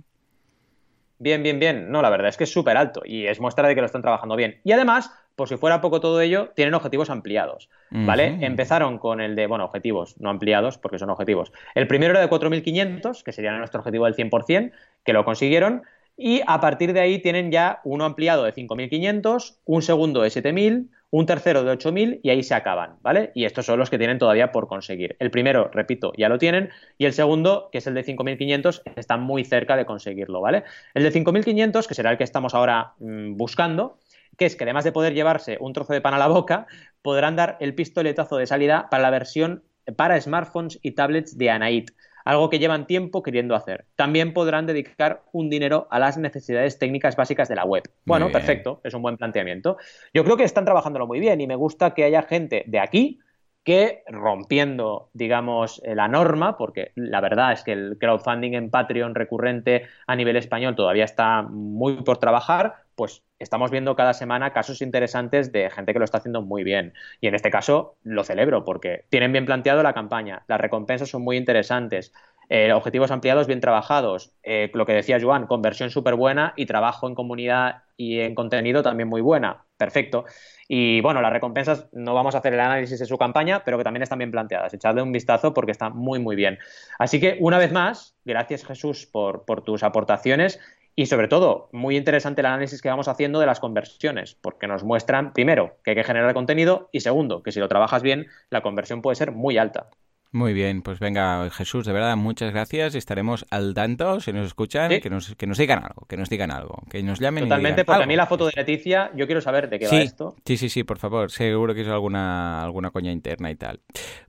[1.22, 1.90] Bien, bien, bien.
[1.90, 4.00] No, la verdad es que es súper alto y es muestra de que lo están
[4.00, 4.58] trabajando bien.
[4.64, 8.38] Y además, por si fuera poco todo ello, tienen objetivos ampliados, ¿vale?
[8.40, 11.52] Empezaron con el de, bueno, objetivos no ampliados porque son objetivos.
[11.74, 14.72] El primero era de 4.500, que sería nuestro objetivo del 100%,
[15.04, 15.82] que lo consiguieron.
[16.16, 20.88] Y a partir de ahí tienen ya uno ampliado de 5.500, un segundo de 7.000,
[21.10, 23.32] un tercero de 8.000 y ahí se acaban, ¿vale?
[23.34, 25.16] Y estos son los que tienen todavía por conseguir.
[25.18, 29.16] El primero, repito, ya lo tienen y el segundo, que es el de 5.500, está
[29.16, 30.64] muy cerca de conseguirlo, ¿vale?
[30.94, 33.98] El de 5.500, que será el que estamos ahora mm, buscando,
[34.38, 36.66] que es que además de poder llevarse un trozo de pan a la boca,
[37.02, 39.64] podrán dar el pistoletazo de salida para la versión
[39.96, 41.90] para smartphones y tablets de Anait
[42.30, 43.86] algo que llevan tiempo queriendo hacer.
[43.96, 47.82] También podrán dedicar un dinero a las necesidades técnicas básicas de la web.
[48.04, 49.78] Bueno, perfecto, es un buen planteamiento.
[50.14, 53.18] Yo creo que están trabajándolo muy bien y me gusta que haya gente de aquí
[53.64, 59.86] que rompiendo, digamos, la norma, porque la verdad es que el crowdfunding en Patreon recurrente
[60.06, 65.52] a nivel español todavía está muy por trabajar, pues estamos viendo cada semana casos interesantes
[65.52, 66.92] de gente que lo está haciendo muy bien.
[67.22, 71.22] Y en este caso lo celebro porque tienen bien planteado la campaña, las recompensas son
[71.22, 72.12] muy interesantes.
[72.50, 77.08] Eh, objetivos ampliados bien trabajados, eh, lo que decía Joan, conversión súper buena y trabajo
[77.08, 79.64] en comunidad y en contenido también muy buena.
[79.78, 80.26] Perfecto.
[80.68, 83.84] Y bueno, las recompensas no vamos a hacer el análisis de su campaña, pero que
[83.84, 84.74] también están bien planteadas.
[84.74, 86.58] Echadle un vistazo porque está muy, muy bien.
[86.98, 90.60] Así que una vez más, gracias Jesús por, por tus aportaciones
[91.00, 94.84] y sobre todo, muy interesante el análisis que vamos haciendo de las conversiones, porque nos
[94.84, 98.60] muestran, primero, que hay que generar contenido y segundo, que si lo trabajas bien, la
[98.60, 99.88] conversión puede ser muy alta.
[100.32, 102.94] Muy bien, pues venga, Jesús, de verdad, muchas gracias.
[102.94, 106.52] Estaremos al tanto, si nos escuchan, que, nos, que nos digan algo, que nos digan
[106.52, 107.44] algo, que nos llamen.
[107.44, 110.36] Totalmente, porque a mí la foto de Leticia, yo quiero saber de qué va esto.
[110.46, 113.80] Sí, sí, sí, por favor, seguro que es alguna, alguna coña interna y tal.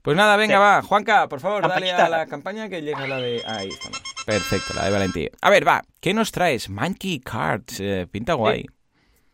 [0.02, 3.40] Pues nada, venga, va, Juanca, por favor, dale a la campaña que llega la de...
[3.46, 4.02] Ahí estamos.
[4.26, 5.28] Perfecto, la de Valentín.
[5.40, 6.68] A ver, va, ¿qué nos traes?
[6.68, 8.66] Monkey Cards, eh, pinta guay.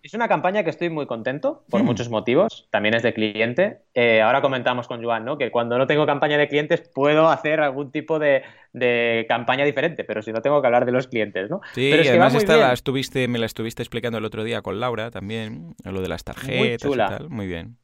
[0.09, 1.85] Es una campaña que estoy muy contento por hmm.
[1.85, 2.67] muchos motivos.
[2.71, 3.83] También es de cliente.
[3.93, 5.37] Eh, ahora comentamos con Joan, ¿no?
[5.37, 8.43] Que cuando no tengo campaña de clientes puedo hacer algún tipo de,
[9.29, 11.61] campaña diferente, pero si no tengo que hablar de los clientes, ¿no?
[11.75, 15.11] Sí, pero es además esta estuviste, me la estuviste explicando el otro día con Laura
[15.11, 17.29] también, lo de las tarjetas muy y tal.
[17.29, 17.77] Muy bien.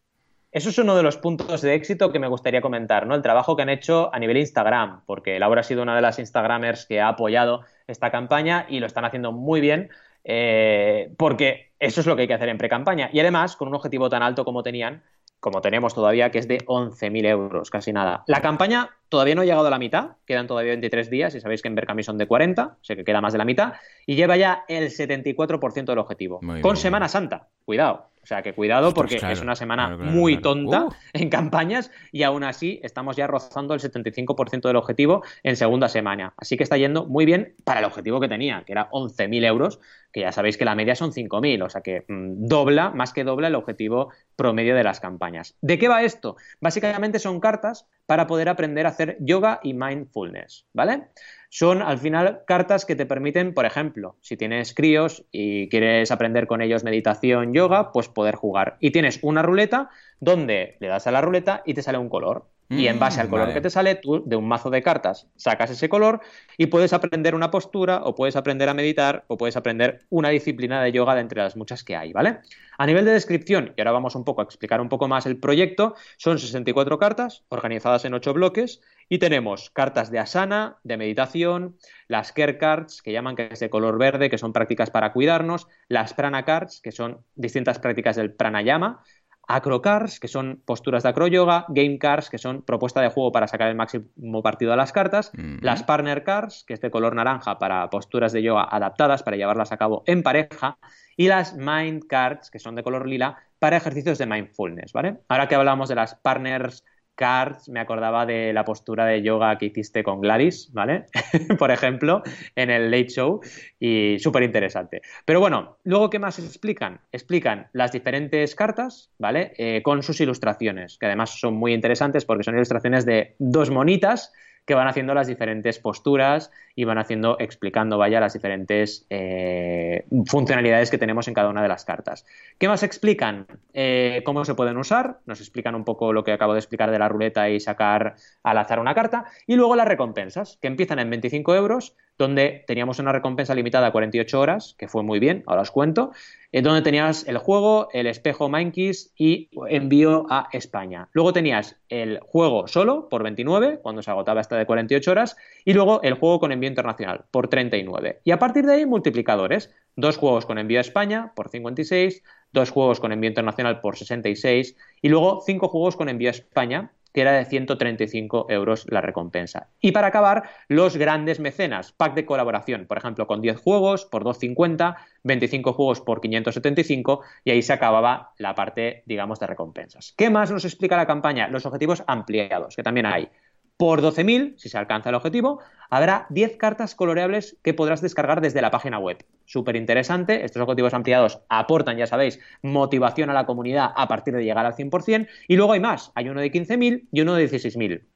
[0.50, 3.14] Eso es uno de los puntos de éxito que me gustaría comentar, ¿no?
[3.14, 6.18] El trabajo que han hecho a nivel Instagram, porque Laura ha sido una de las
[6.18, 9.90] Instagramers que ha apoyado esta campaña y lo están haciendo muy bien.
[10.26, 13.10] Eh, porque eso es lo que hay que hacer en pre-campaña.
[13.12, 15.02] Y además, con un objetivo tan alto como tenían,
[15.40, 18.24] como tenemos todavía, que es de 11.000 euros, casi nada.
[18.26, 21.60] La campaña todavía no ha llegado a la mitad, quedan todavía 23 días y sabéis
[21.60, 23.74] que en Berkami son de 40, o sea que queda más de la mitad,
[24.06, 26.40] y lleva ya el 74% del objetivo.
[26.62, 28.08] con Semana Santa, cuidado.
[28.24, 30.94] O sea que cuidado porque es una semana muy tonta uh.
[31.12, 36.32] en campañas y aún así estamos ya rozando el 75% del objetivo en segunda semana.
[36.38, 39.78] Así que está yendo muy bien para el objetivo que tenía, que era 11.000 euros,
[40.10, 43.24] que ya sabéis que la media son 5.000, o sea que mm, dobla, más que
[43.24, 45.56] dobla el objetivo promedio de las campañas.
[45.60, 46.36] ¿De qué va esto?
[46.60, 51.08] Básicamente son cartas para poder aprender a hacer yoga y mindfulness, ¿vale?
[51.56, 56.48] Son al final cartas que te permiten, por ejemplo, si tienes críos y quieres aprender
[56.48, 58.76] con ellos meditación, yoga, pues poder jugar.
[58.80, 59.88] Y tienes una ruleta
[60.18, 63.28] donde le das a la ruleta y te sale un color y en base al
[63.28, 66.20] color que te sale, tú de un mazo de cartas sacas ese color
[66.56, 70.82] y puedes aprender una postura o puedes aprender a meditar o puedes aprender una disciplina
[70.82, 72.38] de yoga de entre las muchas que hay, ¿vale?
[72.78, 75.38] A nivel de descripción, y ahora vamos un poco a explicar un poco más el
[75.38, 81.76] proyecto, son 64 cartas organizadas en 8 bloques y tenemos cartas de asana, de meditación,
[82.08, 85.66] las care cards, que llaman que es de color verde, que son prácticas para cuidarnos,
[85.88, 89.02] las prana cards, que son distintas prácticas del pranayama,
[89.46, 93.46] Acrocars, que son posturas de acro yoga, Game Cars, que son propuesta de juego para
[93.46, 97.58] sacar el máximo partido a las cartas, las Partner Cars, que es de color naranja
[97.58, 100.78] para posturas de yoga adaptadas para llevarlas a cabo en pareja,
[101.16, 105.18] y las Mind Cards, que son de color lila para ejercicios de mindfulness, ¿vale?
[105.28, 106.84] Ahora que hablamos de las Partners
[107.14, 111.06] Cards, me acordaba de la postura de yoga que hiciste con Gladys, ¿vale?
[111.58, 112.22] Por ejemplo,
[112.56, 113.40] en el Late Show,
[113.78, 115.02] y súper interesante.
[115.24, 117.00] Pero bueno, luego, ¿qué más explican?
[117.12, 119.52] Explican las diferentes cartas, ¿vale?
[119.58, 124.32] Eh, con sus ilustraciones, que además son muy interesantes porque son ilustraciones de dos monitas
[124.64, 130.90] que van haciendo las diferentes posturas y van haciendo, explicando, vaya, las diferentes eh, funcionalidades
[130.90, 132.24] que tenemos en cada una de las cartas.
[132.58, 133.46] ¿Qué más explican?
[133.72, 136.98] Eh, cómo se pueden usar, nos explican un poco lo que acabo de explicar de
[136.98, 141.10] la ruleta y sacar al azar una carta, y luego las recompensas, que empiezan en
[141.10, 145.62] 25 euros, donde teníamos una recompensa limitada a 48 horas, que fue muy bien, ahora
[145.62, 146.12] os cuento,
[146.52, 151.08] en donde tenías el juego, el espejo Minekis y envío a España.
[151.12, 155.72] Luego tenías el juego solo por 29, cuando se agotaba esta de 48 horas, y
[155.72, 158.20] luego el juego con envío internacional por 39.
[158.22, 159.72] Y a partir de ahí, multiplicadores.
[159.96, 164.76] Dos juegos con envío a España por 56, dos juegos con envío internacional por 66
[165.02, 169.68] y luego cinco juegos con envío a España que era de 135 euros la recompensa.
[169.80, 174.24] Y para acabar, los grandes mecenas, pack de colaboración, por ejemplo, con 10 juegos por
[174.24, 180.12] 250, 25 juegos por 575 y ahí se acababa la parte, digamos, de recompensas.
[180.16, 181.46] ¿Qué más nos explica la campaña?
[181.46, 183.28] Los objetivos ampliados, que también hay.
[183.76, 185.60] Por 12.000, si se alcanza el objetivo,
[185.90, 189.26] habrá 10 cartas coloreables que podrás descargar desde la página web.
[189.46, 194.44] Súper interesante, estos objetivos ampliados aportan, ya sabéis, motivación a la comunidad a partir de
[194.44, 198.13] llegar al 100%, y luego hay más, hay uno de 15.000 y uno de 16.000.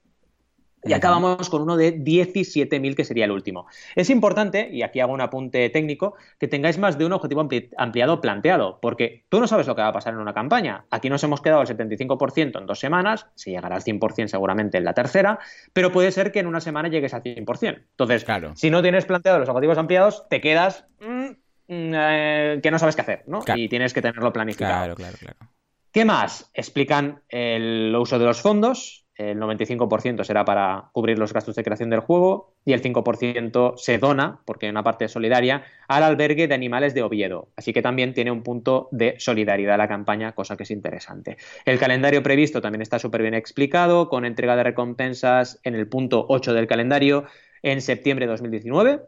[0.85, 3.67] Y acabamos con uno de 17.000, que sería el último.
[3.97, 8.21] Es importante, y aquí hago un apunte técnico, que tengáis más de un objetivo ampliado
[8.21, 10.85] planteado, porque tú no sabes lo que va a pasar en una campaña.
[10.91, 14.85] Aquí nos hemos quedado al 75% en dos semanas, se llegará al 100% seguramente en
[14.85, 15.39] la tercera,
[15.73, 17.85] pero puede ser que en una semana llegues al 100%.
[17.91, 18.25] Entonces,
[18.55, 21.27] si no tienes planteado los objetivos ampliados, te quedas mm,
[21.69, 23.41] mm, eh, que no sabes qué hacer, ¿no?
[23.55, 24.73] Y tienes que tenerlo planificado.
[24.73, 25.37] Claro, claro, claro.
[25.93, 26.51] ¿Qué más?
[26.55, 31.91] Explican el uso de los fondos, el 95% será para cubrir los gastos de creación
[31.91, 36.55] del juego y el 5% se dona, porque hay una parte solidaria, al albergue de
[36.55, 37.49] animales de Oviedo.
[37.57, 41.37] Así que también tiene un punto de solidaridad la campaña, cosa que es interesante.
[41.65, 46.25] El calendario previsto también está súper bien explicado, con entrega de recompensas en el punto
[46.29, 47.25] 8 del calendario
[47.63, 49.01] en septiembre de 2019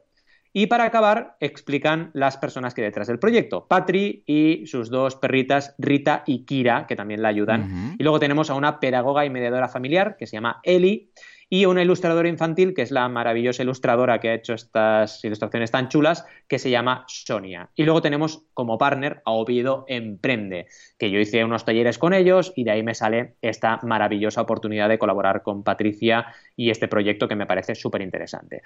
[0.52, 3.66] y para acabar, explican las personas que hay detrás del proyecto.
[3.68, 7.96] Patri y sus dos perritas, Rita y Kira, que también la ayudan.
[7.98, 11.10] Y luego tenemos a una pedagoga y mediadora familiar que se llama Eli
[11.52, 15.88] y una ilustradora infantil, que es la maravillosa ilustradora que ha hecho estas ilustraciones tan
[15.88, 17.70] chulas, que se llama Sonia.
[17.74, 22.52] Y luego tenemos como partner a Oviedo Emprende, que yo hice unos talleres con ellos
[22.54, 27.26] y de ahí me sale esta maravillosa oportunidad de colaborar con Patricia y este proyecto
[27.26, 28.62] que me parece súper interesante.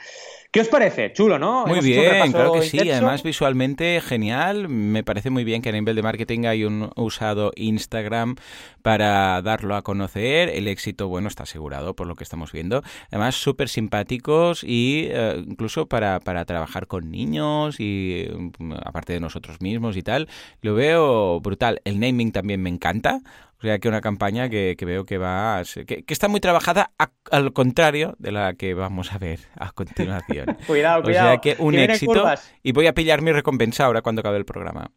[0.50, 1.12] ¿Qué os parece?
[1.12, 1.66] Chulo, ¿no?
[1.66, 2.90] Muy bien, claro que sí.
[2.90, 4.68] Además, visualmente genial.
[4.68, 8.36] Me parece muy bien que a nivel de marketing hay un usado Instagram
[8.82, 10.50] para darlo a conocer.
[10.50, 12.73] El éxito, bueno, está asegurado por lo que estamos viendo.
[13.10, 18.26] Además, súper simpáticos y eh, incluso para, para trabajar con niños y
[18.58, 20.28] mm, aparte de nosotros mismos y tal.
[20.62, 21.80] Lo veo brutal.
[21.84, 23.20] El naming también me encanta.
[23.58, 26.92] O sea que una campaña que, veo que va que, está muy trabajada
[27.30, 30.58] al contrario de la que vamos a ver a continuación.
[30.66, 31.28] cuidado, cuidado.
[31.28, 32.26] O sea que un éxito
[32.62, 34.90] y voy a pillar mi recompensa ahora cuando acabe el programa.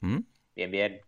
[0.53, 0.99] Bien, bien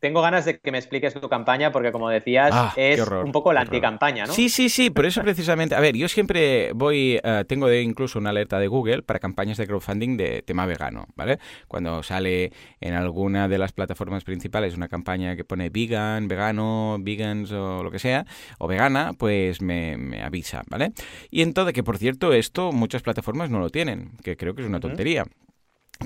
[0.00, 3.52] tengo ganas de que me expliques tu campaña porque, como decías, ah, es un poco
[3.52, 4.32] la anticampaña, ¿no?
[4.32, 5.74] Sí, sí, sí, por eso precisamente.
[5.74, 9.56] A ver, yo siempre voy, eh, tengo de incluso una alerta de Google para campañas
[9.56, 11.38] de crowdfunding de tema vegano, ¿vale?
[11.68, 17.50] Cuando sale en alguna de las plataformas principales una campaña que pone vegan, vegano, vegans
[17.52, 18.26] o lo que sea,
[18.58, 20.92] o vegana, pues me, avisa, ¿vale?
[21.30, 24.68] Y entonces, que por cierto, esto muchas plataformas no lo tienen, que creo que es
[24.68, 25.24] una tontería.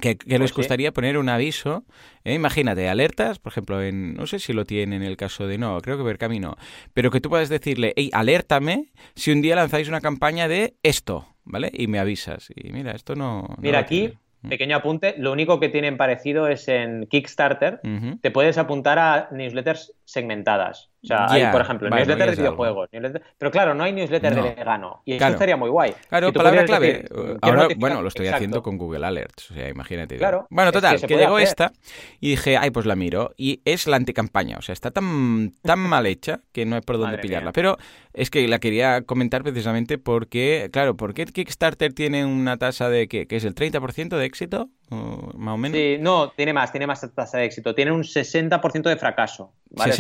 [0.01, 1.85] Que, les pues gustaría poner un aviso,
[2.25, 2.35] ¿eh?
[2.35, 5.81] imagínate, alertas, por ejemplo, en, no sé si lo tiene en el caso de no,
[5.81, 6.57] creo que ver camino,
[6.95, 8.87] pero que tú puedas decirle, hey, alértame
[9.17, 11.71] si un día lanzáis una campaña de esto, ¿vale?
[11.73, 12.51] Y me avisas.
[12.55, 13.57] Y mira, esto no...
[13.59, 14.13] Mira, aquí,
[14.43, 14.49] mm.
[14.49, 17.81] pequeño apunte, lo único que tienen parecido es en Kickstarter,
[18.21, 20.91] te puedes apuntar a newsletters segmentadas.
[21.03, 22.89] O sea, hay, por ejemplo, newsletter de videojuegos.
[23.39, 25.03] Pero claro, no hay newsletter de vegano.
[25.05, 25.95] Y eso estaría muy guay.
[26.09, 27.07] Claro, palabra clave.
[27.41, 29.51] Ahora, bueno, lo estoy haciendo con Google Alerts.
[29.51, 30.17] O sea, imagínate.
[30.17, 30.47] Claro.
[30.51, 31.73] Bueno, total, que, llegó esta
[32.21, 33.33] y dije, ay, pues la miro.
[33.37, 34.57] Y es la anticampaña.
[34.59, 37.53] O sea, está tan, tan mal hecha que no hay por dónde pillarla.
[37.53, 37.79] Pero
[38.13, 43.09] es que la quería comentar precisamente porque, claro, ¿por qué Kickstarter tiene una tasa de
[43.09, 44.69] que, que es el 30% de éxito?
[44.91, 45.77] más o menos.
[45.77, 47.75] Sí, no, tiene más, tiene más tasa de éxito.
[47.75, 49.53] Tiene un 60% de fracaso.
[49.71, 49.95] ¿Vale?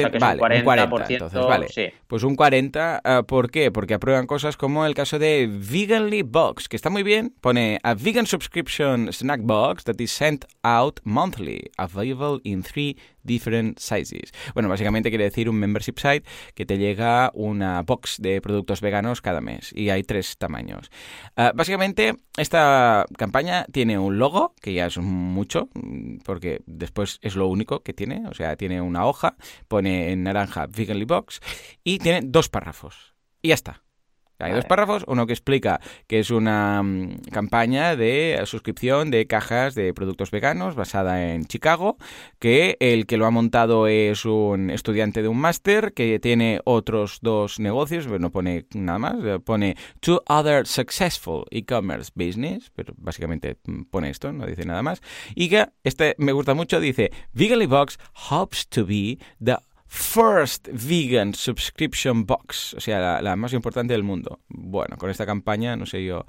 [0.61, 1.95] un 40%, entonces, vale.
[2.07, 3.71] Pues un 40, ah, ¿por qué?
[3.71, 7.35] Porque aprueban cosas como el caso de Veganly Box, que está muy bien.
[7.41, 13.79] Pone a vegan subscription snack box that is sent out monthly, available in three different
[13.79, 14.33] sizes.
[14.55, 19.21] Bueno, básicamente quiere decir un membership site que te llega una box de productos veganos
[19.21, 20.91] cada mes y hay tres tamaños.
[21.37, 25.68] Ah, básicamente, esta campaña tiene un logo, que ya es mucho,
[26.25, 29.37] porque después es lo único que tiene, o sea, tiene una hoja,
[29.68, 31.41] pone en naranja Veganly Box
[31.85, 33.14] y tiene dos párrafos.
[33.43, 33.83] Y ya está.
[34.41, 39.74] Hay dos párrafos, uno que explica que es una mm, campaña de suscripción de cajas
[39.74, 41.97] de productos veganos basada en Chicago,
[42.38, 47.18] que el que lo ha montado es un estudiante de un máster que tiene otros
[47.22, 53.82] dos negocios, no pone nada más, pone two other successful e-commerce business, pero básicamente mm,
[53.84, 55.01] pone esto, no dice nada más,
[55.34, 57.99] y que este me gusta mucho, dice, Veganly Box
[58.30, 59.57] hopes to be the
[59.93, 64.38] First Vegan Subscription Box, o sea, la, más importante del mundo.
[64.49, 66.26] Bueno, con esta campaña, no sé yo.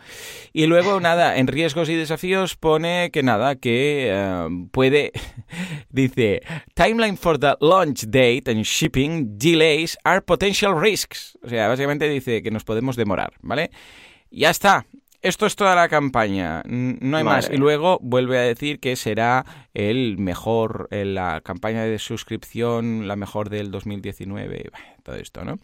[0.51, 5.12] Y luego, nada, en riesgos y desafíos pone que nada, que eh, puede,
[5.91, 6.41] dice,
[6.74, 11.38] timeline for the launch date and shipping delays are potential risks.
[11.43, 13.70] O sea, básicamente dice que nos podemos demorar, ¿vale?
[14.32, 14.88] Ya está,
[15.22, 17.49] esto es toda la campaña, no hay más.
[17.51, 23.49] Y luego vuelve a decir que será el mejor, la campaña de suscripción, la mejor
[23.49, 24.72] del 2019,
[25.03, 25.57] todo esto, ¿no?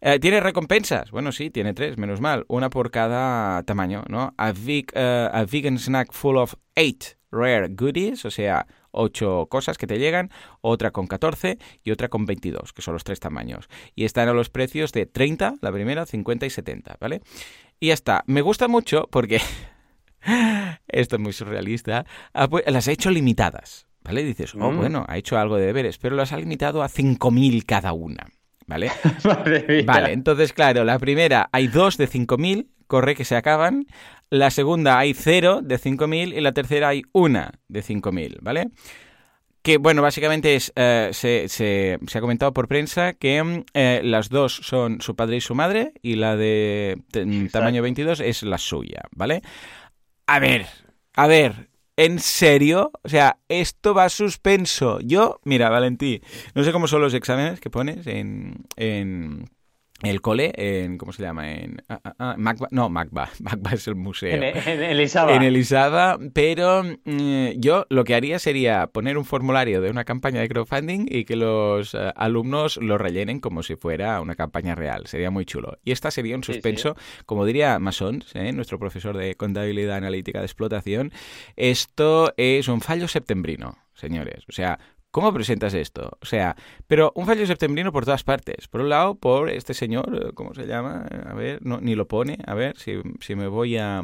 [0.00, 1.10] Eh, ¿Tiene recompensas?
[1.10, 4.34] Bueno, sí, tiene tres, menos mal, una por cada tamaño, ¿no?
[4.38, 9.86] A, eh, a vegan snack full of eight rare goodies, o sea, ocho cosas que
[9.86, 13.68] te llegan, otra con 14 y otra con 22, que son los tres tamaños.
[13.94, 17.22] Y están a los precios de 30, la primera, 50 y 70, ¿vale?
[17.82, 18.22] Y ya está.
[18.28, 19.40] Me gusta mucho porque
[20.86, 22.06] esto es muy surrealista.
[22.66, 24.22] Las ha hecho limitadas, ¿vale?
[24.22, 24.76] Dices, oh, mm.
[24.76, 28.28] bueno, ha hecho algo de deberes, pero las ha limitado a 5.000 cada una,
[28.68, 28.92] ¿vale?
[29.84, 33.86] vale, entonces, claro, la primera hay dos de 5.000, corre que se acaban.
[34.30, 38.70] La segunda hay cero de 5.000 y la tercera hay una de 5.000, ¿vale?
[39.62, 44.00] Que, bueno, básicamente es, eh, se, se, se, ha comentado por prensa que mm, eh,
[44.04, 46.98] las dos son su padre y su madre y la de
[47.50, 49.42] tamaño 22 es la suya, ¿vale?
[50.26, 50.66] A ver,
[51.14, 52.90] a ver, ¿En serio?
[53.02, 54.98] O sea, esto va suspenso.
[55.00, 56.22] Yo, mira, Valentí,
[56.54, 59.44] no sé cómo son los exámenes que pones en, en
[60.10, 61.52] el cole, en, ¿cómo se llama?
[61.52, 64.34] En, ah, ah, ah Macba, no, Macba, Macba es el museo.
[64.34, 65.34] En, en Elisaba.
[65.34, 70.40] En Elisaba, pero mm, yo lo que haría sería poner un formulario de una campaña
[70.40, 75.06] de crowdfunding y que los uh, alumnos lo rellenen como si fuera una campaña real.
[75.06, 75.78] Sería muy chulo.
[75.84, 77.22] Y esta sería un suspenso, sí, sí.
[77.26, 78.52] como diría Masons, ¿eh?
[78.52, 81.12] nuestro profesor de contabilidad analítica de explotación,
[81.56, 84.44] esto es un fallo septembrino señores.
[84.48, 84.78] O sea,
[85.12, 86.18] ¿Cómo presentas esto?
[86.22, 86.56] O sea,
[86.86, 88.66] pero un fallo septembrino por todas partes.
[88.66, 91.06] Por un lado, por este señor, ¿cómo se llama?
[91.26, 92.38] A ver, no, ni lo pone.
[92.46, 94.02] A ver, si, si me voy a,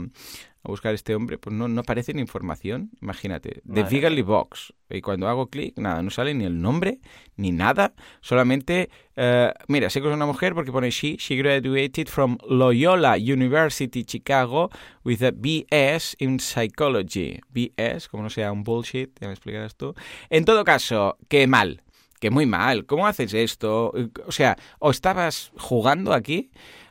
[0.68, 2.90] a buscar este hombre, pues no, no aparece ni información.
[3.00, 4.72] Imagínate, The Vigally Box.
[4.90, 7.00] Y cuando hago clic, nada, no sale ni el nombre,
[7.36, 7.94] ni nada.
[8.20, 11.16] Solamente, uh, mira, sé que es una mujer porque pone she.
[11.18, 14.70] She graduated from Loyola University Chicago
[15.04, 17.40] with a BS in Psychology.
[17.50, 19.94] BS, como no sea un bullshit, ya me explicarás tú.
[20.30, 21.82] En todo caso, qué mal.
[22.20, 22.84] Que muy mal.
[22.84, 23.92] ¿Cómo haces esto?
[24.26, 26.50] O sea, o estabas jugando aquí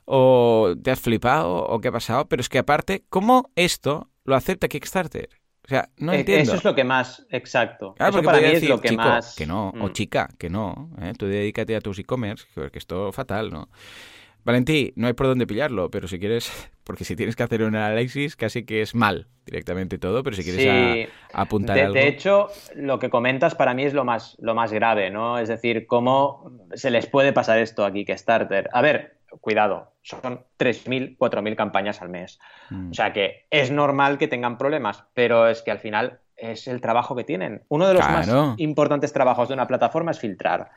[0.10, 4.36] o te has flipado o qué ha pasado, pero es que aparte, ¿cómo esto lo
[4.36, 5.30] acepta Kickstarter?
[5.66, 6.44] O sea, no eh, entiendo.
[6.44, 7.94] Eso es lo que más, exacto.
[8.00, 9.36] Ah, eso para mí decir, es lo que chico, más...
[9.36, 9.82] Que no, mm.
[9.82, 10.92] o chica, que no.
[11.02, 11.12] ¿eh?
[11.18, 13.68] Tú dedícate a tus e-commerce, que esto es fatal, ¿no?
[14.46, 16.50] Valentí, no hay por dónde pillarlo, pero si quieres,
[16.86, 20.44] porque si tienes que hacer un análisis, casi que es mal directamente todo, pero si
[20.46, 21.12] quieres sí.
[21.34, 21.96] a, a apuntar de, algo.
[21.96, 25.38] De hecho, lo que comentas para mí es lo más, lo más grave, ¿no?
[25.38, 28.70] Es decir, cómo se les puede pasar esto aquí que Starter.
[28.72, 32.40] A ver, cuidado, son 3.000, 4.000 campañas al mes.
[32.70, 32.92] Mm.
[32.92, 36.82] O sea que es normal que tengan problemas, pero es que al final es el
[36.82, 37.64] trabajo que tienen.
[37.70, 38.48] Uno de los claro.
[38.48, 40.72] más importantes trabajos de una plataforma es filtrar.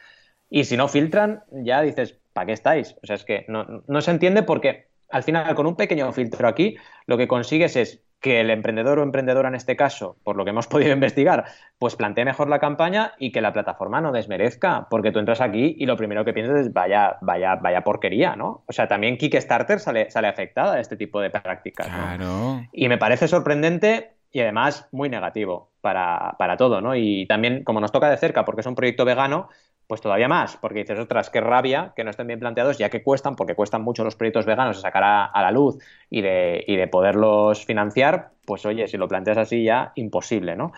[0.48, 2.96] Y si no filtran, ya dices, ¿para qué estáis?
[3.02, 6.48] O sea, es que no, no se entiende porque al final, con un pequeño filtro
[6.48, 10.44] aquí, lo que consigues es que el emprendedor o emprendedora en este caso, por lo
[10.44, 11.46] que hemos podido investigar,
[11.78, 15.74] pues plantee mejor la campaña y que la plataforma no desmerezca, porque tú entras aquí
[15.78, 18.62] y lo primero que piensas es vaya, vaya, vaya porquería, ¿no?
[18.66, 21.88] O sea, también Kickstarter sale, sale afectada a este tipo de prácticas.
[21.88, 22.24] Claro.
[22.24, 22.68] ¿no?
[22.72, 26.94] Y me parece sorprendente y además muy negativo para, para todo, ¿no?
[26.94, 29.48] Y también, como nos toca de cerca, porque es un proyecto vegano,
[29.90, 33.02] pues todavía más, porque dices, otras, qué rabia que no estén bien planteados, ya que
[33.02, 35.78] cuestan, porque cuestan mucho los proyectos veganos de sacar a, a la luz
[36.08, 40.70] y de, y de, poderlos financiar, pues oye, si lo planteas así ya, imposible, ¿no?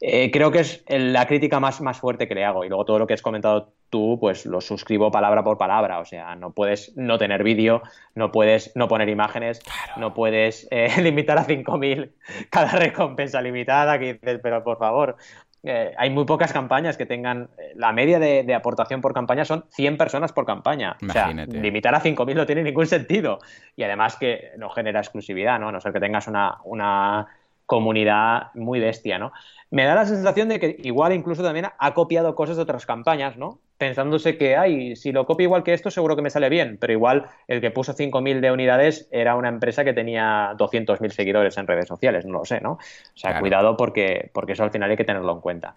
[0.00, 3.00] Eh, creo que es la crítica más, más fuerte que le hago, y luego todo
[3.00, 6.96] lo que has comentado tú, pues lo suscribo palabra por palabra, o sea, no puedes
[6.96, 7.82] no tener vídeo,
[8.14, 10.00] no puedes no poner imágenes, claro.
[10.00, 12.12] no puedes eh, limitar a 5.000
[12.50, 15.16] cada recompensa limitada, que dices, pero por favor,
[15.62, 17.50] eh, hay muy pocas campañas que tengan.
[17.58, 20.96] eh, La media de, de, aportación por campaña son 100 personas por campaña.
[21.00, 21.50] Imagínate.
[21.50, 23.38] O sea, limitar a 5.000 no tiene ningún sentido.
[23.76, 25.68] Y además que no genera exclusividad, ¿no?
[25.68, 27.26] A no ser que tengas una, una
[27.70, 29.30] comunidad muy bestia, ¿no?
[29.70, 33.36] Me da la sensación de que igual incluso también ha copiado cosas de otras campañas,
[33.36, 33.60] ¿no?
[33.78, 36.78] Pensándose que, ay, si lo copio igual que esto, seguro que me sale bien.
[36.80, 41.56] Pero igual el que puso 5.000 de unidades era una empresa que tenía 200.000 seguidores
[41.58, 42.72] en redes sociales, no lo sé, ¿no?
[42.72, 42.78] O
[43.14, 43.40] sea, Claro.
[43.40, 45.76] cuidado porque, porque eso al final hay que tenerlo en cuenta.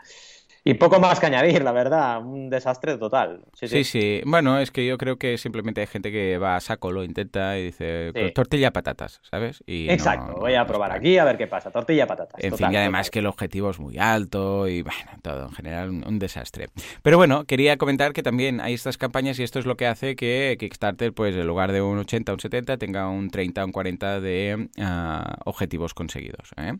[0.65, 3.41] Y poco más que añadir, la verdad, un desastre total.
[3.53, 3.99] Sí, Sí, sí.
[3.99, 4.21] sí.
[4.25, 7.57] Bueno, es que yo creo que simplemente hay gente que va a saco, lo intenta
[7.59, 8.31] y dice Sí.
[8.33, 9.61] tortilla patatas, ¿sabes?
[9.67, 11.69] Y Exacto, no- voy a probar aquí a ver qué pasa.
[11.69, 12.41] Tortilla patatas.
[12.41, 13.11] En total, fin, y además total.
[13.11, 16.67] que el objetivo es muy alto y bueno, todo en general un, un desastre.
[17.01, 20.15] Pero bueno, quería comentar que también hay estas campañas y esto es lo que hace
[20.15, 23.65] que Kickstarter, pues en lugar de un 80 o un 70, tenga un 30 o
[23.65, 26.51] un 40 de ah, objetivos conseguidos.
[26.55, 26.73] ¿eh?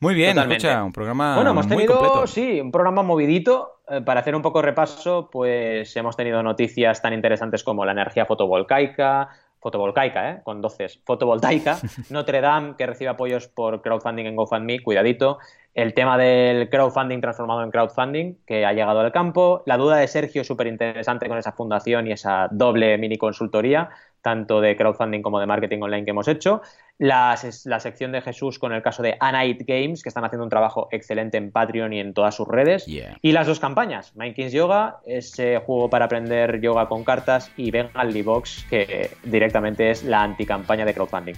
[0.00, 0.66] Muy bien, Totalmente.
[0.66, 2.26] escucha, un programa Bueno, hemos muy tenido, completo.
[2.26, 3.80] sí, un programa movidito.
[3.88, 7.92] Eh, para hacer un poco de repaso, pues hemos tenido noticias tan interesantes como la
[7.92, 9.28] energía fotovoltaica,
[9.60, 10.40] fotovoltaica, ¿eh?
[10.42, 11.78] con 12, fotovoltaica,
[12.10, 15.38] Notre Dame, que recibe apoyos por crowdfunding en GoFundMe, cuidadito,
[15.74, 20.08] el tema del crowdfunding transformado en crowdfunding, que ha llegado al campo, la duda de
[20.08, 23.90] Sergio, súper interesante con esa fundación y esa doble mini consultoría,
[24.22, 26.62] tanto de crowdfunding como de marketing online que hemos hecho,
[26.98, 30.50] la, la sección de Jesús con el caso de Anite Games, que están haciendo un
[30.50, 33.18] trabajo excelente en Patreon y en todas sus redes, Yeah.
[33.22, 37.70] y las dos campañas, Mind Kings Yoga, ese juego para aprender yoga con cartas, y
[37.70, 41.34] Bengali Box, que directamente es la anticampaña de crowdfunding.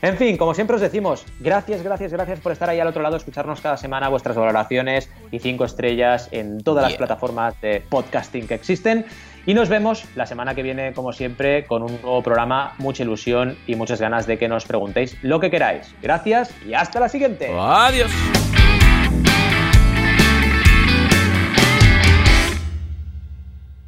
[0.00, 3.16] En fin, como siempre os decimos, gracias, gracias, gracias por estar ahí al otro lado,
[3.16, 8.54] escucharnos cada semana vuestras valoraciones y cinco estrellas en todas las plataformas de podcasting que
[8.54, 9.04] existen.
[9.48, 13.56] Y nos vemos la semana que viene, como siempre, con un nuevo programa, mucha ilusión
[13.66, 15.94] y muchas ganas de que nos preguntéis lo que queráis.
[16.02, 17.50] Gracias y hasta la siguiente.
[17.58, 18.12] Adiós.